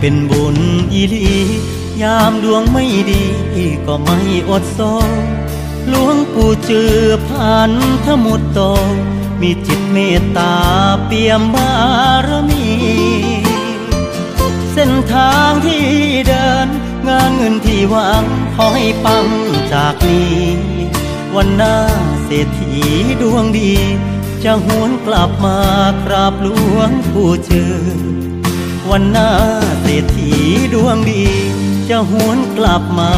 [0.00, 0.56] เป็นบุญ
[0.92, 1.34] อีลี
[2.02, 3.24] ยามดวงไม่ดี
[3.86, 4.80] ก็ไม่อดโซ
[5.88, 6.96] หลวงปู่เจือ
[7.28, 7.70] ผ่าน
[8.04, 8.60] ทมุดโต
[9.40, 10.54] มีจิตเมตตา
[11.06, 11.72] เปี่ยมบา
[12.26, 12.66] รมี
[14.72, 15.86] เส้นทางที่
[16.28, 16.68] เดิน
[17.08, 19.26] งานเงินที่หวังขอให้ปัง
[19.72, 20.38] จากนี้
[21.34, 21.76] วันหน้า
[22.24, 22.74] เศรษฐี
[23.20, 23.72] ดวงดี
[24.44, 25.58] จะหวนกลับมา
[26.04, 27.74] กราบหลวงปู่เจือ
[28.90, 29.30] วันหน้า
[29.82, 30.30] เศรษฐี
[30.74, 31.24] ดวงดี
[31.90, 33.12] จะหวนกลับมา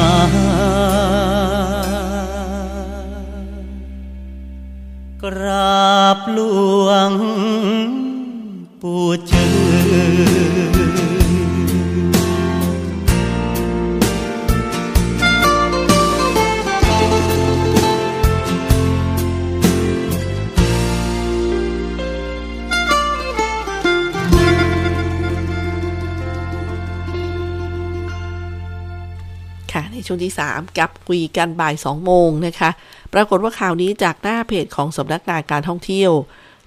[30.37, 32.71] ในช่วงที่3กับคุยกันบ่าย2โมงนะคะ
[33.15, 36.13] ปรากฏว่าข่าวนี้จากหน้าเพจของสำนักงานการท่องเที่ยว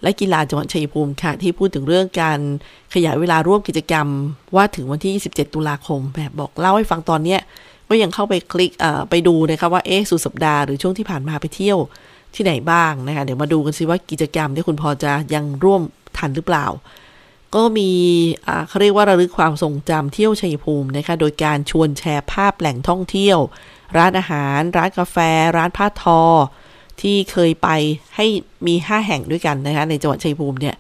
[0.02, 2.40] และกีฬาจังหวัดชัยภูมิค่ะ ที่พูดถึงเรื่องการ
[2.94, 4.08] ขยายเวลาร่วมกิจกรรม
[4.56, 7.40] ว่าถึงวันที่ 27 ตุลาคมแบบบอกเล่าให้ฟังตอนเนี้ย
[7.90, 8.72] ก็ยังเข้าไปคลิก
[9.10, 11.78] ไปดูนะคะว่าเอ๊ะสุดสัปดาห์หรือช่วงที่ผ่านมาไปเที่ยว
[12.36, 15.82] ที่ไหนบ้างนะคะเดี๋ยวมาดูกันสิว่ากิจกรรมที่คุณพอจะยังร่วม
[16.18, 16.66] ทันหรือเปล่า
[17.56, 17.92] ก็มี
[18.68, 23.40] เขาเรียกว่าระลึกความทรงจำเที่ยวชัยภูมินะคะ โดยการชวนแชร์ภาพแหล่งท่องเที่ยว
[23.98, 25.18] ร้านอาหาร ร้านกาแฟ
[25.58, 26.22] ร้านผ้าทอ
[27.02, 27.70] ที่เคยไป
[28.16, 28.26] ให้
[28.68, 30.76] มี 5 แห่งด้วยกันนะคะ ในจังหวัดชัยภูมิเนี่ย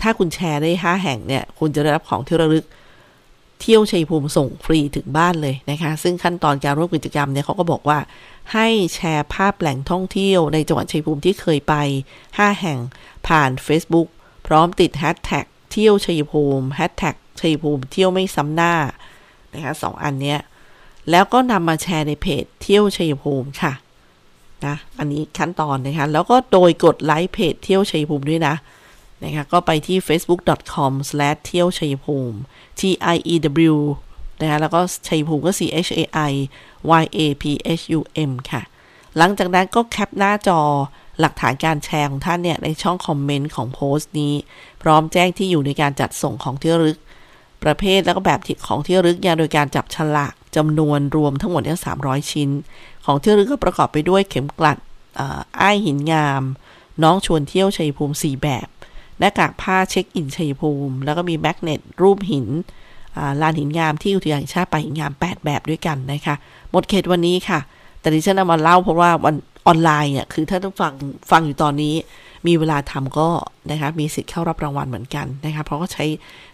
[0.00, 2.64] ถ้าคุณแชร์ได้ 5 แห่งเนี่ย คุณจะได้รับของที่ระลึก
[3.60, 7.98] เที่ยวชัยภูมิส่งฟรีถึงบ้านเลยนะคะ ซึ่งขั้นตอนการร่วมกิจกรรมเนี่ยเขาก็บอกว่า
[8.52, 11.74] ให้แชร์ภาพแหล่งท่องเที่ยวในจังหวัดชัยภูมิที่เคยไป
[12.20, 12.78] 5 แห่ง
[13.26, 14.08] ผ่าน Facebook
[14.46, 18.74] พร้อมติดแฮชแท็ก เที่ยวชัยภูมิแฮชแท็กชัยภูมิเที่ยวไม่ซ้ำหน้า
[19.54, 20.40] นะคะสองอันเนี้ย
[21.10, 23.72] แล้วก็นำมาแชร์ในเพจเที่ยวชัยภูมิค่ะ
[24.66, 28.54] นะอันนี้ขั้นตอนนะคะแล้วก็โดยกดไลค์เพจเที่ยวชัยภูมิด้วยนะ
[29.24, 30.92] นะคะก็ไปที่ facebook.com/
[31.46, 32.36] เที่ยวชัยภูมิ
[32.80, 32.82] t
[33.14, 33.34] i e
[33.72, 33.76] w
[34.40, 36.32] นะคะแล้วก็ชัยภูมิก็ c h a i
[37.02, 37.44] y a p
[37.80, 37.98] h u
[38.30, 38.62] m ค่ะ
[39.16, 40.60] หลังจากนั้นก็แคปหน้าจอ
[41.20, 44.34] หลักฐานการแชร์ของท่านเนี่ยในช่องคอมเมนต์ของโพสต์นี้
[44.82, 46.98] พร้อมแจ้งที่อยู่ในการจัดส่งของที่ระลึก
[47.64, 52.50] ประเภทแล้วก็แบบของที่ระลึกเนี่ยโดยการจับฉลากจำนวนรวมทั้งหมดเนี่ย300ชิ้น
[53.04, 54.78] ของที่ระลึกก็ประกอบไปด้วยเข็มกลัด
[55.60, 56.42] อ้ายหินงาม
[57.02, 58.68] น้องชวนเที่ยวชัยภูมิ4แบบ
[59.18, 62.46] หน้ากากผ้าเช็คอินชัยภูมิ แล้วก็มีแมกเนตรูปหิน
[63.40, 66.34] ลานหินงามที่อุทยานแห่งชาติป่าหินงาม 8 แบบด้วยกันนะคะ
[66.70, 67.60] หมดเขตวันนี้ค่ะ
[68.00, 69.34] แต่ดิฉันเอามาเล่าเพราะว่าวัน
[69.66, 70.92] ออนไลน์เนี่ยคือถ้าต้องฟัง
[71.30, 71.94] ฟังอยู่ตอนนี้
[72.46, 73.28] มีเวลาทำก็
[73.70, 76.04] นะคะมีสิทธิ์เข้ารับรางวัลเหมือนกันนะคะเพราะก็ใช้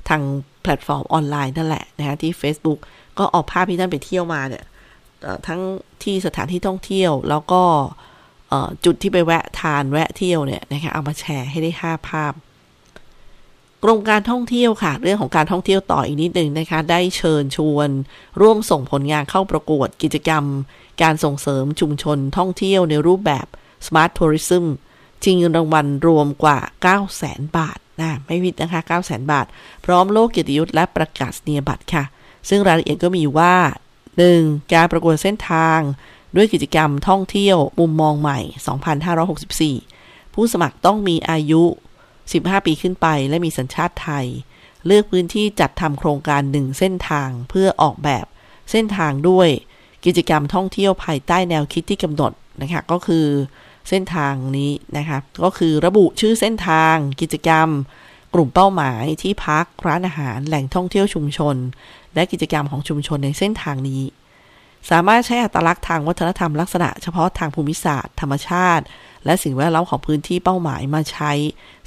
[0.09, 0.23] ทาง
[0.62, 2.79] แพลตฟอร์มออนไลน์นั่นแหละนะคะที่ Facebook
[3.18, 4.64] ก็ออกภาพที่ท่านไปเที่ยวมาเนี่ย
[5.47, 5.61] ทั้ง
[6.03, 7.62] ที่สถานที่ท่องเที่ยวแล้วก็
[8.85, 12.33] จุดที่ไปแวะทานแวะเที่ยวเนี่ยนะคะเอามาแชร์ให้ได้ 5 ภาพ
[13.85, 17.88] กรมการท่องเที่ยวค่ะ เรื่องของการท่องเที่ยวต่ออีกนิดหนึ่งนะคะ ได้เชิญชวน
[18.41, 20.45] ร่วมส่งผลงานเข้าประกวดกิจกรรม
[21.03, 23.47] การส่งเสริมชุมชนท่องเที่ยวในรูปแบบ
[23.87, 24.64] Smart Tourism
[25.25, 29.47] จริงเงินรางวัลรวมกว่า 9 0 0 0 0 0 บาทนะไม่ผิดนะคะ9 0 0 0 0 0 บาท
[29.85, 32.05] พร้อมโลกเกียรติยศและประกาศนียบัตรค่ะ
[32.49, 33.57] ซึ่งรายละเอียดก็มีว่า
[34.14, 34.73] 1.
[34.73, 35.81] การประกวดเส้นทาง
[36.37, 38.38] ด้วยกิจกรรมท่องเที่ยวมุมมองใหม่
[39.77, 41.62] 2564 ผู้สมัครต้องมีอายุ
[42.33, 44.27] 15 ปีขึ้นไปและมีสัญชาติไทย
[44.87, 48.27] เลือกพื้นที่จัดทำโครงการหนึ่งเส้นทางเพื่อออกแบบ
[48.71, 49.49] เส้นทางด้วย
[50.05, 53.27] กิจกรรมท่องเที่ยวภายใต้แนวคิดที่กำหนดนะคะก็คือ
[53.88, 57.69] เส้นทางนี้นะคะก็คือระบุชื่อเส้นทาง กิจกรรม
[58.35, 61.57] กลุ่มเป้าหมายที่พักร้านอาหารแหล่งท่องเที่ยวชุมชน
[62.14, 64.03] และกิจกรรมของชุมชนในเส้นทางนี้
[64.91, 68.85] สามารถใช้อัตลักษณ์ทางวัฒนธรรมลักษณะเฉพาะทางภูมิศาสตร์ ธรรมชาติ
[69.24, 71.33] และสิ่งแวดล้อมของพื้นที่เป้าหมายมาใช้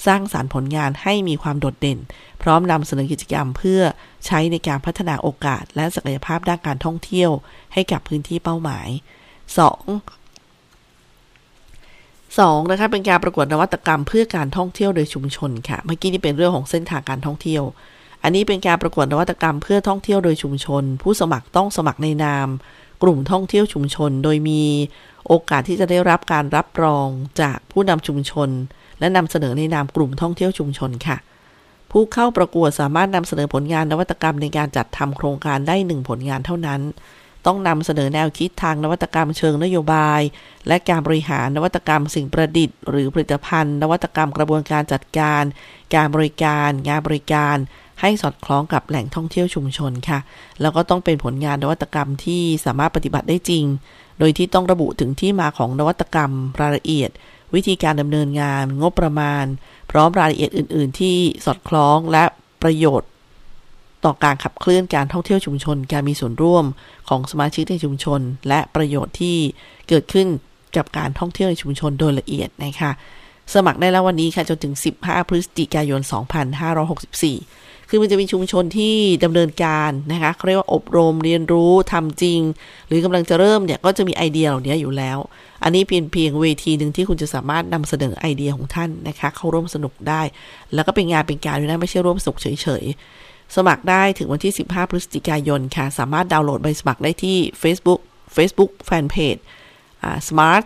[0.05, 1.99] สร้างสารรค์ผลงานให้มีความโดดเด่น
[2.41, 3.81] พร้อมนำเสนอกิจกรรมเพื่อ
[4.25, 7.31] ใช้ในการพัฒนาโอกาส และศักยภาพด้านการท่องเที่ยว
[7.73, 9.59] ให้กับพื้นที่เป้าหมาย 2.
[12.39, 17.63] สองนะคะเป็นการประกวดนวัตกรรมเพื่อการท่องเที่ยวโดยชุมชนค่ะ เมื่อกี้นี่เป็นเรื่องของเส้นทางการท่องเที่ยว
[18.23, 22.47] อันนี้เป็นการประกวดนวัตกรรมเพื่อท่องเที่ยวโดยชุมชน ผู้สมัครต้องสมัครในนาม
[23.01, 24.63] กลุ่มท่องเที่ยวชุมชน โดยมี
[25.27, 27.07] โอกาสที่จะได้รับการรับรอง
[27.41, 28.49] จากผู้นำชุมชน
[28.99, 31.17] และนำเสนอในนามกลุ่มท่องเที่ยวชุมชนค่ะ
[31.91, 36.81] ผู้เข้าประกวดสามารถนำเสนอผลงานนวัตกรรมในการจัดทำโครงการได้หนึ่งผลงานเท่านั้น
[37.45, 40.21] ต้องนำเสนอแนวคิดทางนวัตกรรมเชิงนโยบาย
[40.67, 45.43] และการบริหารนวัตกรรมสิ่งประดิษฐ์ หรือผลิตภัณฑ์ นวัตกรรมกระบวนการจัดการ
[45.95, 47.57] การบริการ งานบริการ
[48.01, 50.19] ให้สอดคล้องกับแหล่งท่องเที่ยวชุมชนค่ะ
[50.61, 53.63] แล้วก็ต้องเป็นผลงานนวัตกรรมที่สามารถปฏิบัติได้จริง
[54.19, 57.09] โดยที่ต้องระบุถึงที่มาของนวัตกรรม รายละเอียด
[57.53, 59.45] วิธีการดำเนินงาน งบประมาณ
[59.91, 62.23] พร้อมรายละเอียดอื่น ๆ ที่สอดคล้องและ
[62.63, 63.09] ประโยชน์
[64.05, 66.65] ต่อการขับเคลื่อนการท่องเที่ยวชุมชน การมีส่วนร่วม
[67.09, 69.37] ของสมาชิกในชุมชน และประโยชน์ที่
[69.89, 70.27] เกิดขึ้น
[70.77, 72.91] กับการท่องเที่ยวในชุมชนโดยละเอียดนะคะ
[73.53, 76.01] สมัครได้แล้ววันนี้ค่ะ จนถึง 15 พฤศจิกายน
[76.81, 77.60] 2564
[77.93, 82.39] คือมันจะมีชุมชนที่ดำเนินการนะคะเขาเรียกว่าอบรมเรียนรู้ทำจริง
[82.87, 85.17] หรือกำลังจะเริ่มเนี่ยก็จะมีไอเดียเหล่านี้อยู่แล้ว
[85.63, 90.21] อันนี้เพียงเพียงเวทีหนึ่งที่คุณจะสามารถนำเสนอไอเดียของท่านนะคะ เข้าร่วมสนุกได้
[90.73, 98.01] แล้วก็เป็นงานเป็นการด้วยนะไม่ใช่ร่วมสนุกเฉยๆ สมัครได้ถึงวันที่ 15 พฤศจิกายนค่ะ สามารถดาวน์โหลดใบสมัครได้ที่ Facebook
[98.35, 99.41] Facebook Fanpage
[100.03, 100.65] อ่า Smart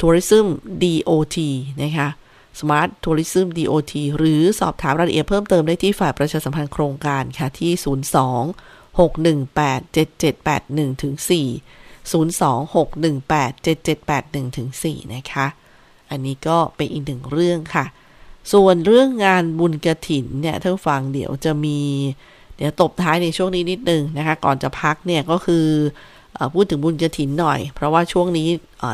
[0.00, 0.46] Tourism
[0.82, 1.36] DOT
[1.82, 2.08] นะคะ
[2.58, 15.46] Smart Tourism DOT หรือสอบถามรายละเอียดเพิ่มเติมได้ที่ฝ่ายประชาสัมพันธ์โครงการค่ะที่ 02 618 7781ถึง4 02 618 7781ถึง4นะคะ
[16.10, 17.84] อันนี้ก็เป็นอีกหนึ่งเรื่องค่ะ
[18.52, 21.78] ส่วนเรื่องงานบุญกระถินเนี่ยท่านฟังเดี๋ยวจะมี
[22.56, 25.66] เดี๋ยวตบท้ายในช่วงนี้นิดนึงนะคะ ก่อนจะพักเนี่ยก็คือ
[26.54, 28.48] พูดถึงบุญกระถินหน่อย เพราะว่าช่วงนี้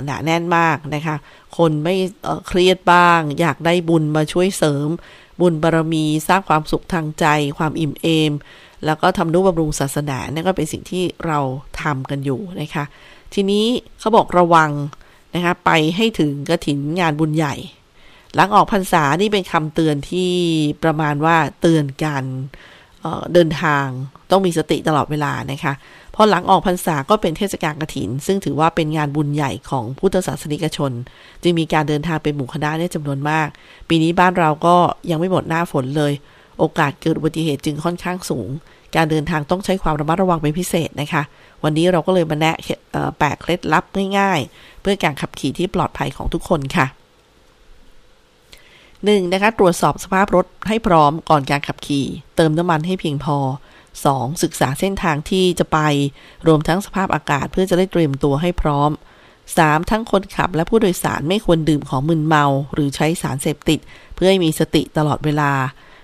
[0.05, 1.17] หนาแน่นมากนะคะ
[1.59, 1.95] คนไม่
[2.47, 4.89] เครียดบ้าง อยากได้บุญมาช่วยเสริม
[5.41, 7.27] บุญบารมีสร้างความสุขทางใจ
[7.59, 8.33] ความอิ่มเอม
[8.85, 11.39] แล้วก็ทำนุบำรุงศาสนาเนี่ยก็เป็นสิ่งที่เรา
[11.83, 12.85] ทำกันอยู่นะคะ
[13.35, 13.67] ทีนี้
[14.01, 14.71] เขาบอกระวัง
[15.35, 17.55] นะคะไปให้ถึงกระถินงานบุญใหญ่
[18.35, 20.31] หลังออกพรรษานี่เป็นคำเตือนที่
[20.83, 22.25] ประมาณว่าเตือนการ
[23.03, 23.87] เเดินทาง
[24.31, 25.73] ต้องมีสติตลอดเวลานะคะ
[26.21, 30.93] พอหลังออกพรรษาก็เป็นเทศกาลกฐิน ซึ่งถือว่าเป็นงานบุญใหญ่ของพุทธศาสนิกชน
[31.43, 33.49] จึงมีการเดินทางเป็นหมู่คณะเนี่ยจำนวนมาก
[33.89, 34.77] ปีนี้บ้านเราก็
[35.11, 36.13] ยังไม่หมดหน้าฝนเลย
[36.59, 38.49] โอกาสเกิดอุบัติเหตุจึงค่อนข้างสูง
[38.97, 41.23] การเดินทางต้องใช้ความระมัดระวังเป็นพิเศษนะคะ
[41.65, 42.57] วันนี้เราก็เลยมาแนะ
[43.19, 43.85] แปะเคล็ดลับ
[44.19, 46.87] ง่ายๆ เพื่อการขับขี่ที่ปลอดภัยของทุกคนค่ะ
[49.05, 53.37] หนึ่งนะคะตรวจสอบสภาพรถให้พร้อมก่อนการขับขี่ เติมน้ำมันให้เพียงพอ
[54.07, 54.43] 2.
[54.43, 55.79] ศึกษาเส้นทางที่จะไป
[56.47, 58.91] รวมทั้งสภาพอากาศเพื่อจะได้เตรียมตัวให้พร้อม
[59.41, 59.91] 3.
[59.91, 63.79] ทั้งคนขับและผู้โดยสารไม่ควรดื่มของมึนเมา หรือใช้สารเสพติด
[64.15, 65.53] เพื่อให้มีสติตลอดเวลา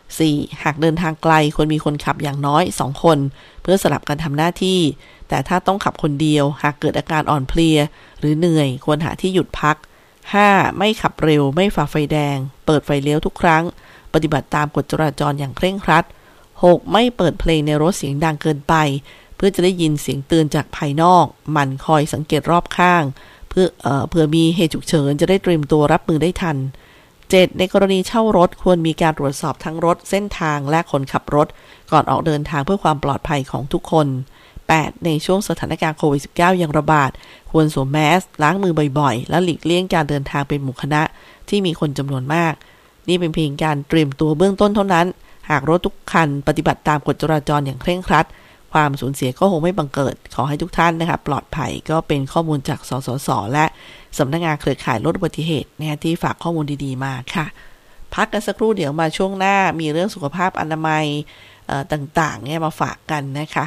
[0.07, 0.63] 4.
[0.63, 3.19] หากเดินทางไกลควรมีคนขับอย่างน้อย 2 คน
[3.63, 4.81] เพื่อสลับกันทำหน้าที่
[5.29, 7.79] แต่ถ้าต้องขับคนเดียว หากเกิดอาการอ่อนเพลีย
[8.21, 9.77] หรือเหนื่อย ควรหาที่หยุดพัก
[10.27, 10.79] 5.
[10.79, 13.65] ไม่ขับเร็ว ไม่ฝ่าไฟแดง เปิดไฟเลี้ยวทุกครั้ง
[14.15, 16.05] ปฏิบัติตามกฎจราจรอย่างเคร่งครัด
[16.63, 16.93] 6.
[16.93, 18.75] ไม่เปิดเพลงในรถเสียงดังเกินไป
[19.37, 23.03] เพื่อจะได้ยินเสียงเตือนจากภายนอก หมั่นคอยสังเกตรอบข้าง
[23.51, 26.57] เพื่อเออเผื่อมีเหตุฉุกเฉินจะได้เตรียมตัวรับมือได้ทัน
[27.09, 27.59] 7.
[27.59, 31.49] ในกรณีเช่ารถควรมีการตรวจสอบทั้งรถเส้นทางและคนขับรถ
[31.93, 34.07] ก่อนออกเดินทางเพื่อความปลอดภัยของทุกคน
[34.57, 35.05] 8.
[35.05, 37.11] ในช่วงสถานการณ์โควิด -19 ยังระบาด
[37.51, 41.03] ควรสวมแมสล้างมือบ่อยๆ และหลีกเลี่ยงการเดินทางเป็นหมู่คณะ
[41.49, 42.55] ที่มีคนจำนวนมาก
[43.09, 45.07] นี่เป็นเพียงการเตรียมตัวเบื้องต้นเท่านั้น
[45.51, 48.27] หากรถทุกคันปฏิบัติตามกฎจราจรอย่างเคร่งครัด
[48.73, 53.67] ความสูญเสียก็คงไม่บังเกิด ขอให้ทุกท่านนะคะปลอดภัยก็เป็นข้อมูลจากสสส และ
[54.19, 57.47] สำนักงานเครือข่ายลดอุบัติเหตุนะคะที่ฝากข้อมูลดีๆมาค่ะ
[58.15, 61.05] พักกันสักครู่เดี๋ยวมาช่วงหน้ามีเรื่องสุขภาพอนามัย
[61.93, 63.65] ต่างๆเนี่ยมาฝากกันนะคะ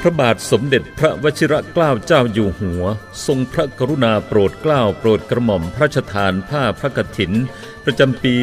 [0.00, 2.84] พระบาทสมเด็จพระวชิรเกล้าเจ้าอยู่หัว
[3.26, 7.32] ทรงพระกรุณาโปรดเกล้าโปรดกระหม่อมพระราชทานผ้าพระกฐิน
[7.84, 8.34] ประจำปี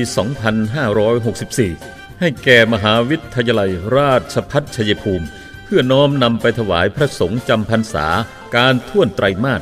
[0.86, 5.26] 2564 ให้แก่มหาวิทยาลัยราชพัฒชัยภูมิ
[5.64, 8.08] เพื่อน้อมนำไปถวายพระสงฆ์จำพรรษา
[8.56, 9.62] การท่วนไตรมาส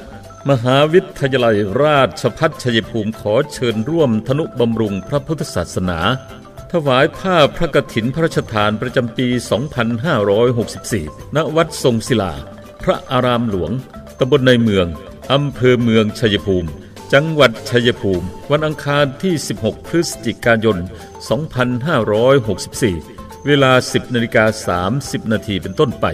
[0.50, 6.00] มหาวิทยาลัยราชพัฒชัยภูมิขอเชิญร่วมธนุบำรุงพระพุทธศาสนา
[6.76, 9.28] ถวายผ้าพระกฐินพระราชทานประจำปี
[10.52, 12.34] 2564 ณ วัดทรงศิลา
[12.84, 13.72] พระอารามหลวง
[14.20, 14.88] ตำบลในเมือง
[15.34, 16.70] อำเภอเมืองชัยภูมิ
[17.14, 20.78] จังหวัดชัยภูมิ วันอังคารที่ 16 พฤศจิกายน
[22.52, 24.46] 2564 เวลา 10นาฬิกา
[25.06, 26.06] 30 นาทีเป็นต้นไป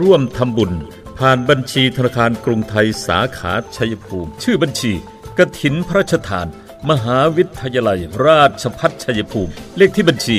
[0.00, 0.72] ร่วมทำบุญ
[1.18, 4.92] ผ่านบัญชีธนาคารกรุงไทยสาขาชัยภูมิ ชื่อบัญชี
[5.38, 6.46] กฐินพระราชทาน
[6.90, 10.38] มหาวิทยาลัยราชพัฒชัยภูมิ เลขที่บัญชี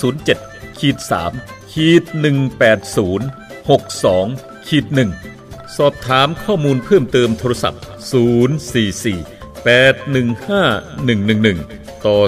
[0.00, 0.96] 307ขีด
[1.34, 2.02] 3ขีด
[2.84, 4.86] 180 62ขีด
[5.32, 7.82] 1สอบถามข้อมูลเพิ่มเติมโทรศัพท์
[8.92, 12.18] 044 815 111 ต่อ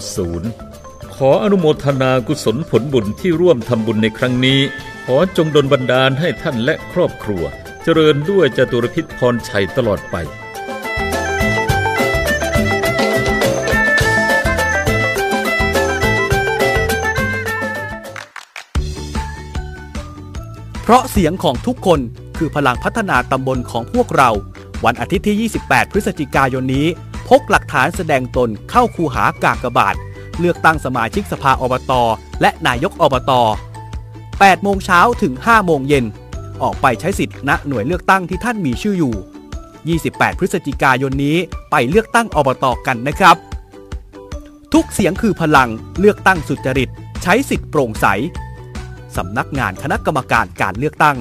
[0.53, 4.61] 0 ขออนุโมทนากุศลผลบุญที่ร่วมทำบุญในครั้งนี้
[5.05, 7.45] ขอจงดลบันดาลให้ท่านและครอบครัว
[7.83, 10.17] เจริญด้วยจตุรพิษพรชัยตลอดไป
[20.89, 22.01] เพราะเสียงของทุกคน
[22.39, 24.31] คือพลังพัฒนาตำบลของพวกเรา
[24.85, 26.87] วันอาทิตย์ที่ 28 พฤศจิกายนนี้
[27.29, 29.95] พกหลักฐานแสดงตนเข้าคูหากากบาท
[30.39, 31.93] เลือกตั้งสมาชิกสภาอบต
[32.41, 33.33] และนายกอบต
[34.03, 36.05] 8 โมงเช้าถึง 5 โมงเย็น
[36.63, 41.37] ออกไปใช้สิทธิ์ณหน่วยเลือกตั้งที่ท่านมีชื่ออยู่ 28 พฤศจิกายนนี้
[41.71, 43.37] ไปเลือกตั้งอบตกันนะครับ
[44.73, 45.69] ทุกเสียงคือพลัง
[46.01, 46.91] เลือกตั้งสุจริต
[47.23, 48.07] ใช้สิทธิ์โปร่งใส
[49.19, 51.17] สำนักงานคณะกรรมการการเลือกตั้ง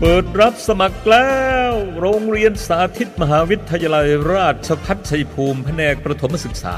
[0.00, 1.32] เปิดรับสมัครแล้
[1.70, 6.76] ว โรงเรียนสาธิตมหาวิทยาลัยราชพัฒชัยภูมิแผนกประถมศึกษา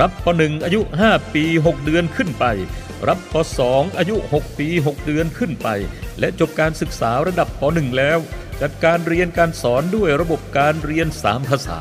[0.00, 2.44] รับป .1 อายุ 5 ปี 6 เดือนขึ้นไป
[3.08, 3.34] รับป
[3.66, 5.68] .2 อายุ 6 ปี 6 เดือนขึ้นไป
[6.18, 8.18] และจบการศึกษาระดับป .1 แล้ว
[8.62, 11.80] จัดการเรียนการสอนด้วยระบบการเรียน 3 ภาษา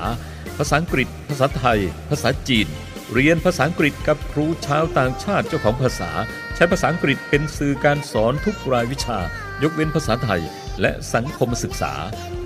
[0.58, 1.80] ภาษาอังกฤษ ภาษาไทย
[2.10, 2.68] ภาษาจีน
[3.14, 6.12] เรียนภาษาอังกฤษกับครูชาวต่างชาติเจ้าของภาษา
[6.56, 9.20] ใช้ภาษาอังกฤษเป็นสื่อการสอนทุกรายวิชา
[9.64, 10.42] ยกเว้นภาษาไทย
[10.82, 11.94] และสังคมศึกษา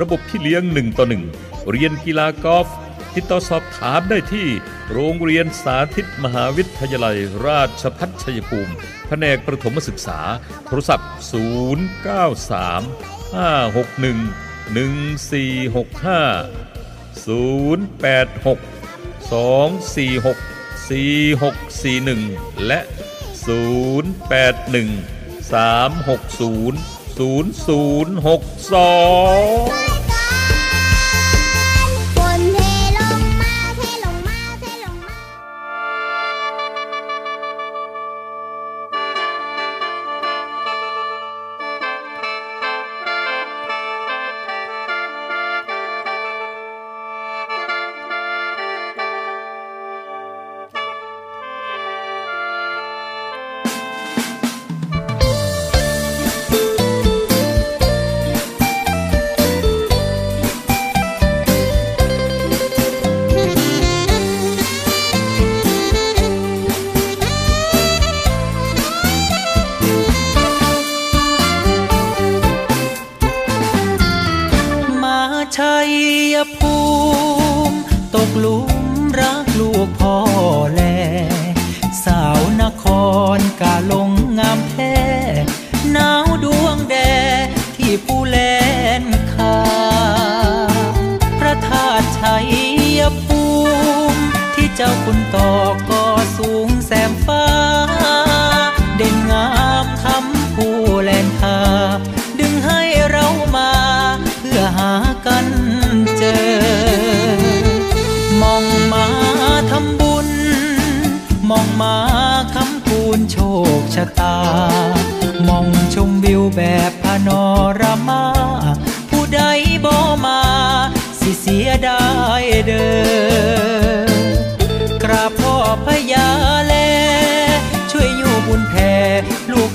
[0.01, 1.23] ระบบพี่เลี้ยงหนึ่งต่อหนึ่ง
[1.69, 2.67] เรียนกีฬากอล์ฟ
[3.15, 4.47] ติดต่อสอบถามได้ที่
[4.91, 8.73] โรงเรียนสาธิตมหาวิทยาลัย ราชพัฒชัยภูมิ
[9.07, 10.19] แผนกประถมศึกษา
[10.67, 11.31] โทรศัพท์ 093
[13.33, 14.41] 561
[18.55, 18.80] 1465 086
[19.31, 20.51] 246
[21.39, 22.79] 4641 และ
[23.45, 24.89] 081
[25.51, 26.75] 360
[29.87, 29.90] 0062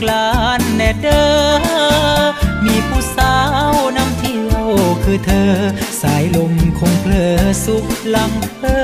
[0.09, 0.29] ลา
[0.59, 2.27] นแน่เด้อ
[2.65, 3.37] มีผู้สา
[3.71, 4.67] วนำเที่ยว
[5.05, 5.53] คือเธอ
[6.01, 8.77] สายลมคงเพลอสุขลังเพอ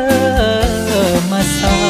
[1.31, 1.82] มาสอง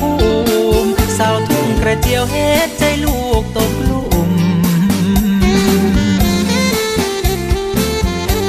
[0.00, 0.12] ภู
[0.84, 4.32] มิสาวทุ่งกระเจียวเฮ็ดใจลูกตกหลุม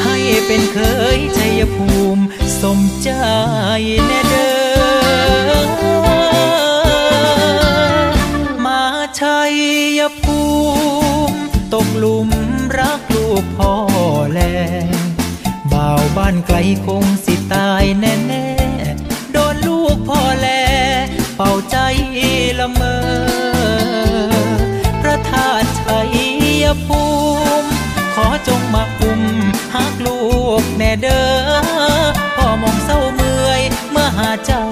[0.04, 0.80] ให้เป็นเค
[1.18, 2.24] ยชัยภูมิ
[2.62, 3.10] สมใจ
[4.08, 4.52] แน่เด้
[5.58, 5.62] อ
[8.66, 8.84] มา
[9.20, 9.40] ชั
[10.00, 10.40] ยภู
[11.30, 11.38] มิ
[11.74, 12.30] ตกหลุม
[12.78, 13.02] รัก
[13.56, 13.74] พ่อ
[14.32, 14.40] แล
[15.72, 18.21] บ่าวบ้านไกลคงสิตายแน่
[26.86, 27.04] ภู
[27.62, 27.70] มิ
[28.16, 29.22] ขอจงมาคุม
[29.74, 30.20] หากลู
[30.62, 33.62] กแน่เด้อพ่อมองเศร้าเมื่อย
[33.92, 34.66] เมื่อหาเจ้า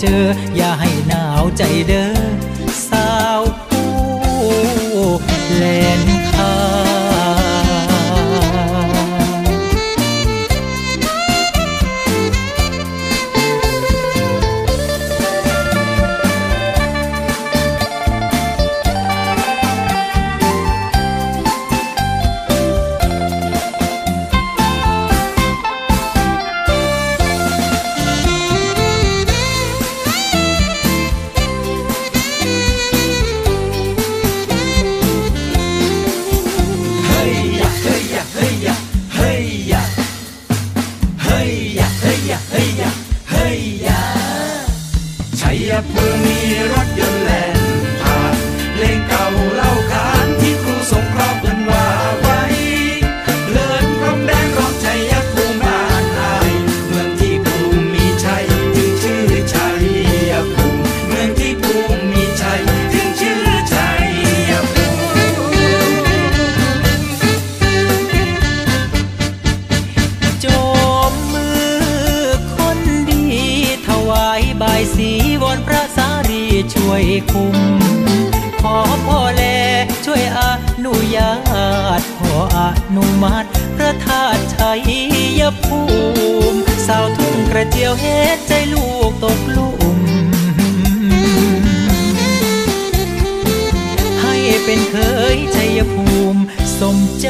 [0.00, 0.24] เจอ
[0.56, 2.12] อย่าให้หนาวใจเด้อ
[94.72, 94.98] เป็นเค
[95.36, 96.40] ยชัยภูมิ
[96.80, 97.28] สมใจ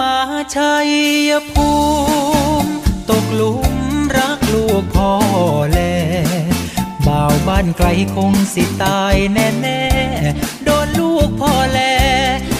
[0.00, 0.18] มา
[0.54, 1.70] ชัยภู
[2.62, 2.70] มิ
[3.10, 3.74] ตกหลุม
[4.16, 5.12] รักลูกพ่อ
[5.70, 5.78] แล
[7.06, 11.80] บ่าวบ้านไกลคงสิตายแน่แน่ๆโดนลูกพ่อแล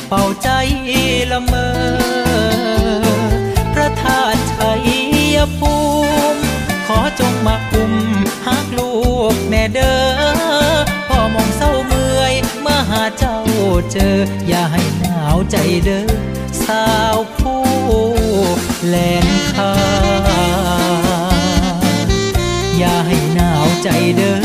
[0.09, 0.49] เป่าใจ
[1.31, 1.69] ละเมอ
[3.75, 5.75] พระธาตุชัยภู
[6.35, 6.41] มิ
[6.87, 7.95] ขอจงมาคุม
[9.33, 9.99] กแน่เด้อ
[11.09, 13.37] พ่อมองเศร้าเมื่อยเมื่อหาเจ้า
[13.93, 14.17] เจอ
[14.49, 16.05] อย่าให้หนาวใจเด้อ
[16.65, 17.63] สาวผู้
[18.87, 18.95] แล
[19.25, 19.73] นคา
[22.79, 24.37] อย่าให้หนาวใจเด้อ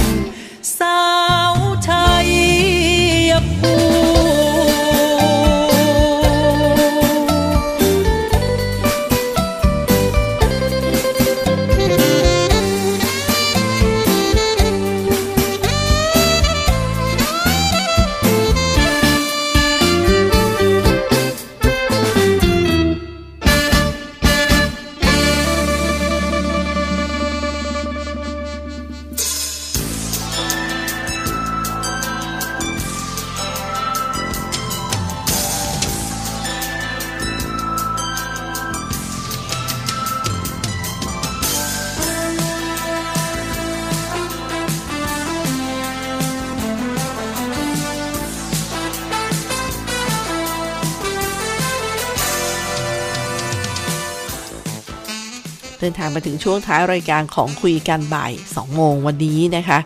[56.10, 59.80] างมาถึงช่วงท้ายรายการของคุยกันบ่าย2โมงวันนี้นะคะ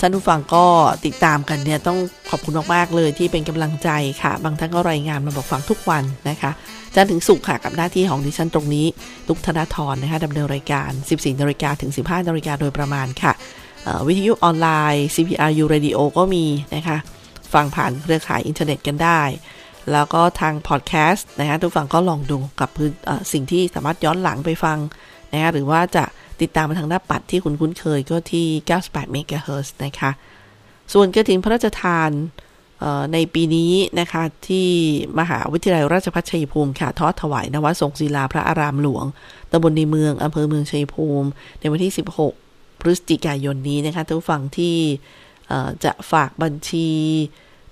[0.00, 0.64] ท่านผู้ฟังก็
[1.06, 1.98] ติดตามกันเนี่ยต้อง
[2.30, 3.88] ขอบคุณมากๆเลยที่เป็นกำลังใจ
[4.22, 6.50] ค่ะ บางท่านก็รายงานมาบอกฟังทุกวันนะคะ
[6.94, 8.86] จันทร์ถึงศุกร์ค่ะกับหน้าที่ของดิฉันตรงนี้
[9.28, 13.32] ลุกธนาธรนะคะดำเนินรายการ 14นาฬิกาถึง 15นาฬิกาโดยประมาณค่ะ
[14.06, 16.96] วิทยุออนไลน์ CPRU Radio ก็มีนะคะ
[17.52, 19.22] ฟังผ่านเครือข่ายอินเทอร์เน็ตกันได้
[19.92, 22.70] แล้วก็ทางพอดแคสต์นะคะทุกฝั่งก็ลองดูกับ
[23.32, 24.78] สิ่งที่สามารถย้อนหลังไปฟัง
[25.32, 26.04] นะคะหรือว่าจะ
[26.40, 28.46] ติดตามมาทางหน้าปัดที่คุณคุ้นเคยก็ที่
[28.84, 30.10] 98 MHz นะคะ
[30.92, 32.10] ส่วนกระถินพระราชทาน
[33.12, 34.68] ในปีนี้นะคะที่
[35.20, 39.04] มหาวิทยาลัยราชภัฏชัยภูมิค่ะทอดถวายนวทรงศิลาพระอารามหลวง
[39.50, 41.28] ตำบลในเมืองอำเภอเมืองชัยภูมิ
[41.60, 41.92] ในวันที่
[42.36, 44.76] 16 พฤศจิกายนนี้นะคะทุกฝั่งที่
[45.84, 46.88] จะฝากบัญชี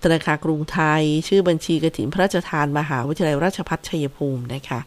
[0.02, 4.80] ธนาคารกรุงไทย ชื่อบัญชีกระถินพระราชทาน มหาวิทยาลัยราชภัฏชัยภูมินะคะ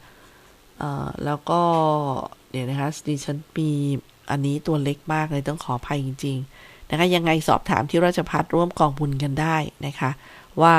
[1.26, 1.62] แล้วก็
[2.52, 3.70] เดี๋ยวนะคะดิฉันมี
[4.32, 10.12] อันนี้ตัวเล็กมากเลยต้องขออภัยจริง ๆ นะคะ ยังไงสอบถามที่ราชพัฒร่วมกองบุญกันได้นะคะ
[10.62, 10.76] ว่า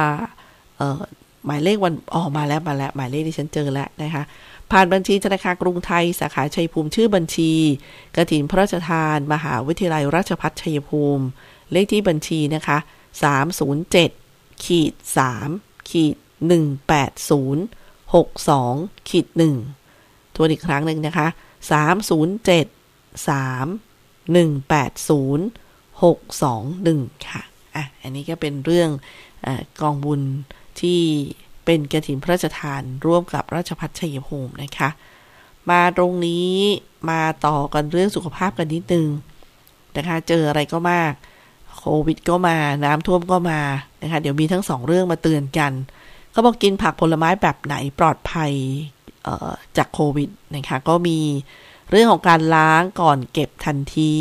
[0.77, 1.01] เออ
[1.47, 4.23] หมายเลขวันอ๋อมาแล้วมาแล้ว หมายเลขที่ฉันเจอแล้วนะคะ
[4.71, 7.53] ผ่านบัญชีธนาคารกรุงไทย สาขาชัยภูมิชื่อบัญชี
[8.17, 11.25] กระถินพระราชทาน มหาวิทยาลัยราชภัฏชัยภูมิ
[11.73, 12.79] เลขที่บัญชีนะคะ
[14.11, 14.93] 307ขีด
[15.41, 16.17] 3ขีด
[16.97, 19.27] 180 62ขีด
[19.81, 21.27] 1ทวนอีกครั้งหนึ่งนะคะ
[21.71, 27.43] 307 3 180 621 ค่ะ
[27.75, 28.91] อะ อันนี้ก็เป็นเรื่อง
[29.47, 29.49] อ
[29.81, 30.21] กองบุญ
[30.81, 31.01] ที่
[31.65, 34.89] เป็นกระถินพระราชทานร่วมกับราชพัฒชัยภูมินะคะ
[35.71, 36.53] มาตรงนี้
[37.11, 39.09] มาต่อกันเรื่องสุขภาพกันนิดนึง
[39.97, 41.13] นะคะ เจออะไรก็มาก
[41.77, 43.61] โควิดก็มาน้ำท่วมก็มา
[44.03, 45.73] นะคะ เดี๋ยวมีทั้งสองเรื่องมาเตือนกัน
[46.31, 48.53] เขาบอกกินผักผลไม้แบบไหนปลอดภัย
[49.77, 51.19] จากโควิดนะคะก็มี
[51.91, 54.15] เรื่องของการล้างก่อนเก็บทันที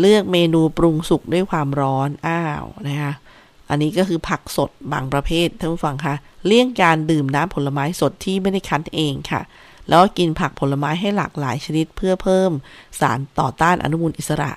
[0.00, 3.12] เลือกเมนูปรุงสุกด้วยความร้อนอ้าวนะคะ
[3.70, 6.14] อันนี้ก็คือผักสดบางประเภทท่านผู้ฟังคะ
[6.46, 9.42] เลี่ยงการดื่มน้ำผลไม้สดที่ไม่ได้คั้นเองค่ะ
[9.88, 12.50] แล้วกินผักผลไม้ให้หลากหลายชนิดเพื่อเพิ่ม
[13.00, 14.52] สารต่อต้านอนุมูลอิสระ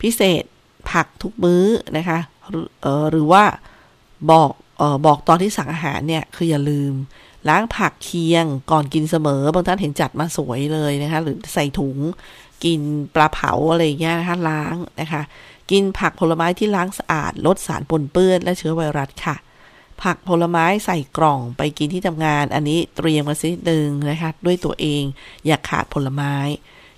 [0.00, 0.42] พิเศษ
[0.90, 1.64] ผักทุกมื้อ
[1.96, 2.18] นะคะ
[3.10, 3.44] หรือว่า
[4.30, 6.92] บอกออบอกตอนที่สั่งอาหารเนี่ยคืออย่าลืม
[7.48, 11.98] ล้างผักเคียงก่อนกินเสมอ บางท่านเห็นจัดมาสวยเลยนะคะ หรือใส่ถุง
[12.64, 12.80] กิน
[13.14, 15.22] ปลาเผาอะไรเงี้ยนะคะล้างนะคะ
[15.70, 19.36] กินผักผลไม้ที่ล้างสะอาด ลดสารปนเปื้อนและเชื้อไวรัสค่ะ
[20.02, 25.02] ผักผลไม้ใส่กล่องไปกินที่ทำงาน อันนี้เตรียมมาสิดึงนะคะ ด้วยตัวเอง
[25.46, 26.34] อย่าขาดผลไม้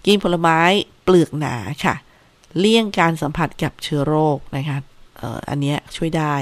[0.06, 0.58] กินผลไม้
[1.04, 1.94] เปลือกหนาค่ะ
[2.58, 4.78] เลี่ยงการสัมผัสกับเชื้อโรคนะคะ
[5.20, 6.34] อออันนี้ช่วยได้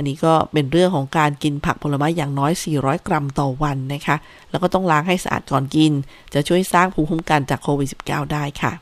[0.00, 4.16] อันนี้ก็เป็นเรื่องของการกินผักผลไม้อย่างน้อย 400 กรัมต่อวันนะคะ
[4.50, 5.92] แล้วก็ต้องล้างให้สะอาดก่อนกิน
[6.34, 8.72] จะช่วยสร้างภูมิคุ้มกันจากโควิด -19 ได้ค่ะ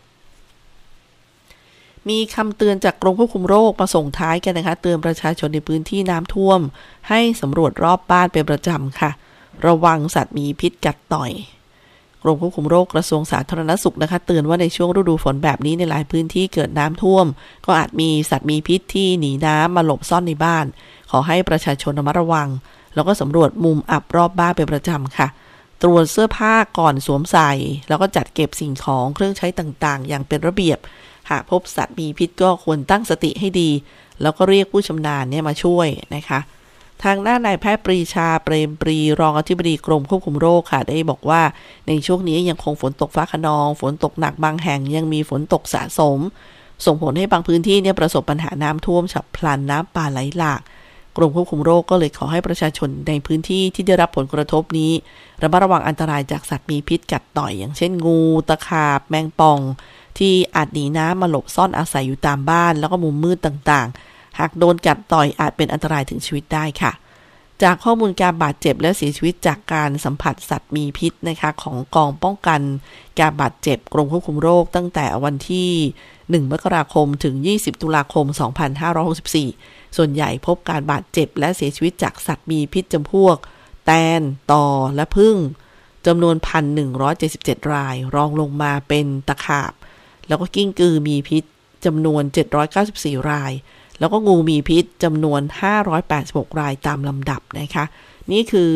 [2.08, 6.60] มีคำเตือนจากกรมควบคุมโรคมาส่งท้ายกันนะคะ เตือนประชาชนในพื้นที่น้ำท่วม
[7.08, 9.10] ให้สำรวจรอบบ้านเป็นประจำค่ะ
[9.66, 11.32] ระวังสัตว์มีพิษกัดต่อย
[12.22, 17.26] กรมควบคุมโรคกระทรวงสาธารณสุขนะคะเตือนว่าในช่วงฤดูฝนแบบนี้ในหลายพื้นที่เกิดน้ำท่วม
[17.66, 20.66] ก็อาจมีสัตว์มีพิษที่หนีน้ำมาหลบซ่อนในบ้าน
[21.10, 22.48] ขอให้ประชาชนระมัดระวัง
[22.94, 25.28] แล้วก็สำรวจมุมอับรอบบ้านเป็นประจำค่ะ
[25.82, 27.50] ตรวจเสื้อผ้าก่อนสวมใส่
[27.88, 30.78] แล้วก็จัดเก็บสิ่งของเครื่องใช้ต่างๆ อย่างเป็นระเบียบ
[31.30, 33.70] หากพบสัตว์มีพิษก็ควรตั้งสติให้ดี
[34.22, 36.40] แล้วก็เรียกผู้ชำนาญเนี่ยมาช่วยนะคะ
[37.04, 41.42] ทางด้านนายแพทย์ปรีชาเปรมปรีรองอธิบดีกรมควบคุมโรคค่ะ ได้บอกว่า
[41.88, 46.18] ในช่วงนี้ยังคงฝนตกฟ้าขนอง ฝนตกหนักบางแห่งยังมีฝนตกสะสม
[46.86, 50.60] ส่งผลให้บางพื้นที่เนี่ยประสบปัญหาน้ำท่วมฉับพลันน้ำป่าไหลหลาก
[51.16, 54.92] กรมควบคุมโรคก็เลยขอให้ประชาชนในพื้นที่ที่ได้รับผลกระทบนี้
[55.42, 59.58] ระมัดระวังอันตรายจากสัตว์มีพิษกัดต่อย อย่างเช่นงู ตะขาบ แมงป่อง
[60.18, 66.92] ที่อาจหนีน้ำมาหลบซ่อนอาศัยอยู่ตามบ้าน แล้วก็มุมมืดต่างๆ หากโดนกัดต่อยอาจเป็นอันตรายถึงชีวิตได้ค่ะ
[67.62, 72.60] จากข้อมูลการบาดเจ็บและเสียชีวิตจากการสัมผัสสัตว์มีพิษนะคะของกองป้องกัน
[73.20, 75.70] การบาดเจ็บกรมควบคุมโรคตั้งแต่วันที่
[76.10, 78.26] 1 มกราคมถึง 20 ตุลาคม
[79.02, 83.36] 2564 ส่วนใหญ่พบการบาดเจ็บและเสียชีวิตจากสัตว์มีพิษจำพวก
[83.86, 84.22] แตน
[84.52, 85.36] ต่อ และพึ่ง
[86.06, 86.36] จำนวน
[87.04, 89.72] 1,177 ราย รองลงมาเป็นตะขาบ
[90.28, 91.44] แล้วก็กิ้งกือมีพิษ
[91.84, 92.22] จำนวน
[92.76, 93.52] 794 ราย
[93.98, 95.40] แล้วก็งูมีพิษจำนวน
[96.00, 97.84] 586 รายตามลำดับนะคะ
[98.32, 98.72] นี่คือ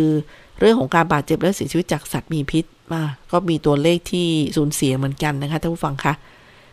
[0.58, 3.02] เรื่องของการบาดเจ็บและเสียชีวิตจากสัตว์มีพิษมา
[3.32, 6.14] ก็มีตัวเลขที่สูญเสียเหมือนกันนะคะท่านผู้ฟังคะ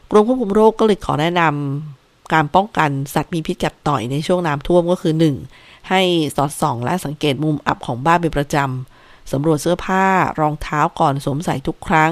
[0.09, 5.13] กรมควบคุมโรคก็เลยขอแนะนำ การป้องกันสัตว์มีพิษกัดต่อยในช่วงน้ำท่วมก็คือ
[5.51, 5.89] 1.
[5.89, 6.01] ให้
[6.35, 10.05] สอดส่องและสังเกตมุมอับของบ้านเป็นประจำสำรวจเสื้อผ้า
[10.39, 12.11] รองเท้าก่อนสวมใส่ทุกครั้ง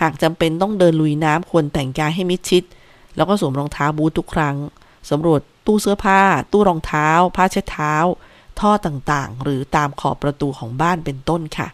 [0.00, 2.62] หากจำเป็นต้องเดินลุยน้ำควรแต่งกายให้มิดชิด
[3.16, 4.56] แล้วก็สวมรองเท้าบูททุกครั้ง
[5.10, 6.20] สำรวจตู้เสื้อผ้า
[6.52, 7.94] ตู้รองเท้า ผ้าเช็ดเท้า
[8.60, 11.68] ท่อต่างๆ หรือตามขอบประตูของบ้านเป็นต้นค่ะ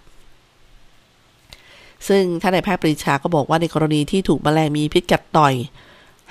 [2.09, 5.55] ซึ่งท่านนายแพทย์ปรีชาก็บอกว่าในกรณีที่ถูกแมลงมีพิษกัดต่อย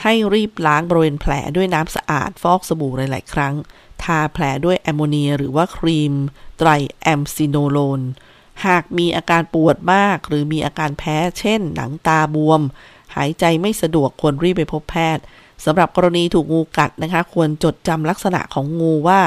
[0.04, 3.54] ให้รีบล้างบริเวณแผลด้วยน้ำสะอาดฟอกสบู่หลาย ๆ ครั้ง
[4.04, 6.14] ทาแผลด้วยแอมโมเนียหรือว่าครีม
[6.58, 6.70] ไตร
[7.02, 8.02] แอมซิโนโลน
[8.66, 12.62] หากมีอาการปวดมาก หรือมีอาการแพ้ เช่น หนังตาบวม
[13.16, 15.24] หายใจไม่สะดวกควรรีบไปพบแพทย์
[15.66, 19.22] สำหรับกรณีถูกงูกัดนะคะ ควรจดจำลักษณะของงูว่า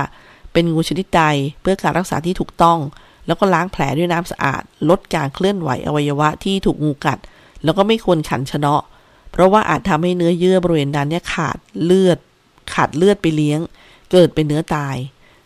[0.52, 1.24] เป็นงูชนิดใด
[1.60, 2.78] เพื่อการรักษาที่ถูกต้อง
[3.26, 7.18] แล้วก็ล้างแผลด้วยน้ำสะอาด ลดการเคลื่อนไหวอวัยวะที่ถูกงูกัด
[7.64, 8.82] แล้วก็ไม่ควรขันชะเนาะ
[9.36, 12.18] เพราะว่าอาจทำให้เนื้อเยื่อบริเวณนั้นเนี่ยขาดเลือด
[12.74, 13.60] ขาดเลือดไปเลี้ยง
[14.12, 14.96] เกิดเป็นเนื้อตาย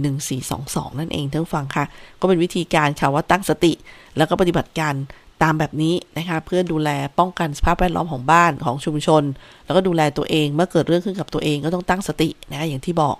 [0.48, 1.84] 1422 นั่นเองท่านฟังค่ะ
[2.20, 3.72] ก็เป็นวิธีการค่ะว่าตั้งสติ
[4.16, 4.94] แล้วก็ปฏิบัติการ
[5.42, 9.22] ตามแบบนี้นะคะเพื่อดูแลป้องกันสภาพแวดล้อมของบ้านของชุมชน
[9.64, 13.16] แล้วก็ดูแลตัวเองเมื่อเกิดเรื่องขึ้นกับตัวเองก็ต้องตั้งสตินะคะอย่างที่บอก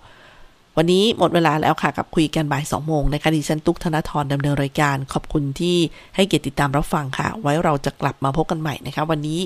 [0.76, 5.76] วันนี้หมดเวลาแล้วค่ะกับคุยกันบ่าย2โมงนะคะดิฉันตุ๊กธนทรดำเนินรายการขอบคุณที่
[6.16, 9.40] ให้เกียรติติดตามรับฟังค่ะ ไว้เราจะกลับมาพบกันใหม่นะคะ วันนี้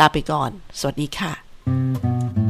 [0.00, 2.43] ลาไปก่อน สวัสดีค่ะ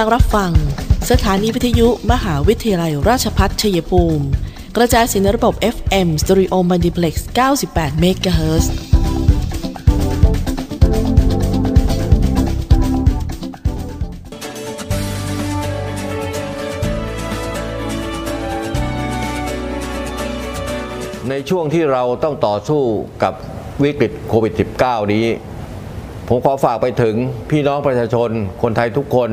[0.00, 0.52] ลังรับฟัง
[1.10, 4.26] สถานีวิทยุมหาวิทยาลัยราชพัฒชัยภูมิ
[4.76, 7.14] กระจายเสียงในระบบ FM Stereo Multiplex
[7.58, 8.64] 98 MHz
[21.28, 22.82] ในช่วงที่เราต้องต่อสู้
[23.22, 23.34] กับ
[23.82, 25.26] วิกฤตโควิด -19 นี้
[26.28, 27.14] ผมขอฝากไปถึง
[27.50, 28.30] พี่น้องประชาชน
[28.62, 29.32] คนไทยทุกคน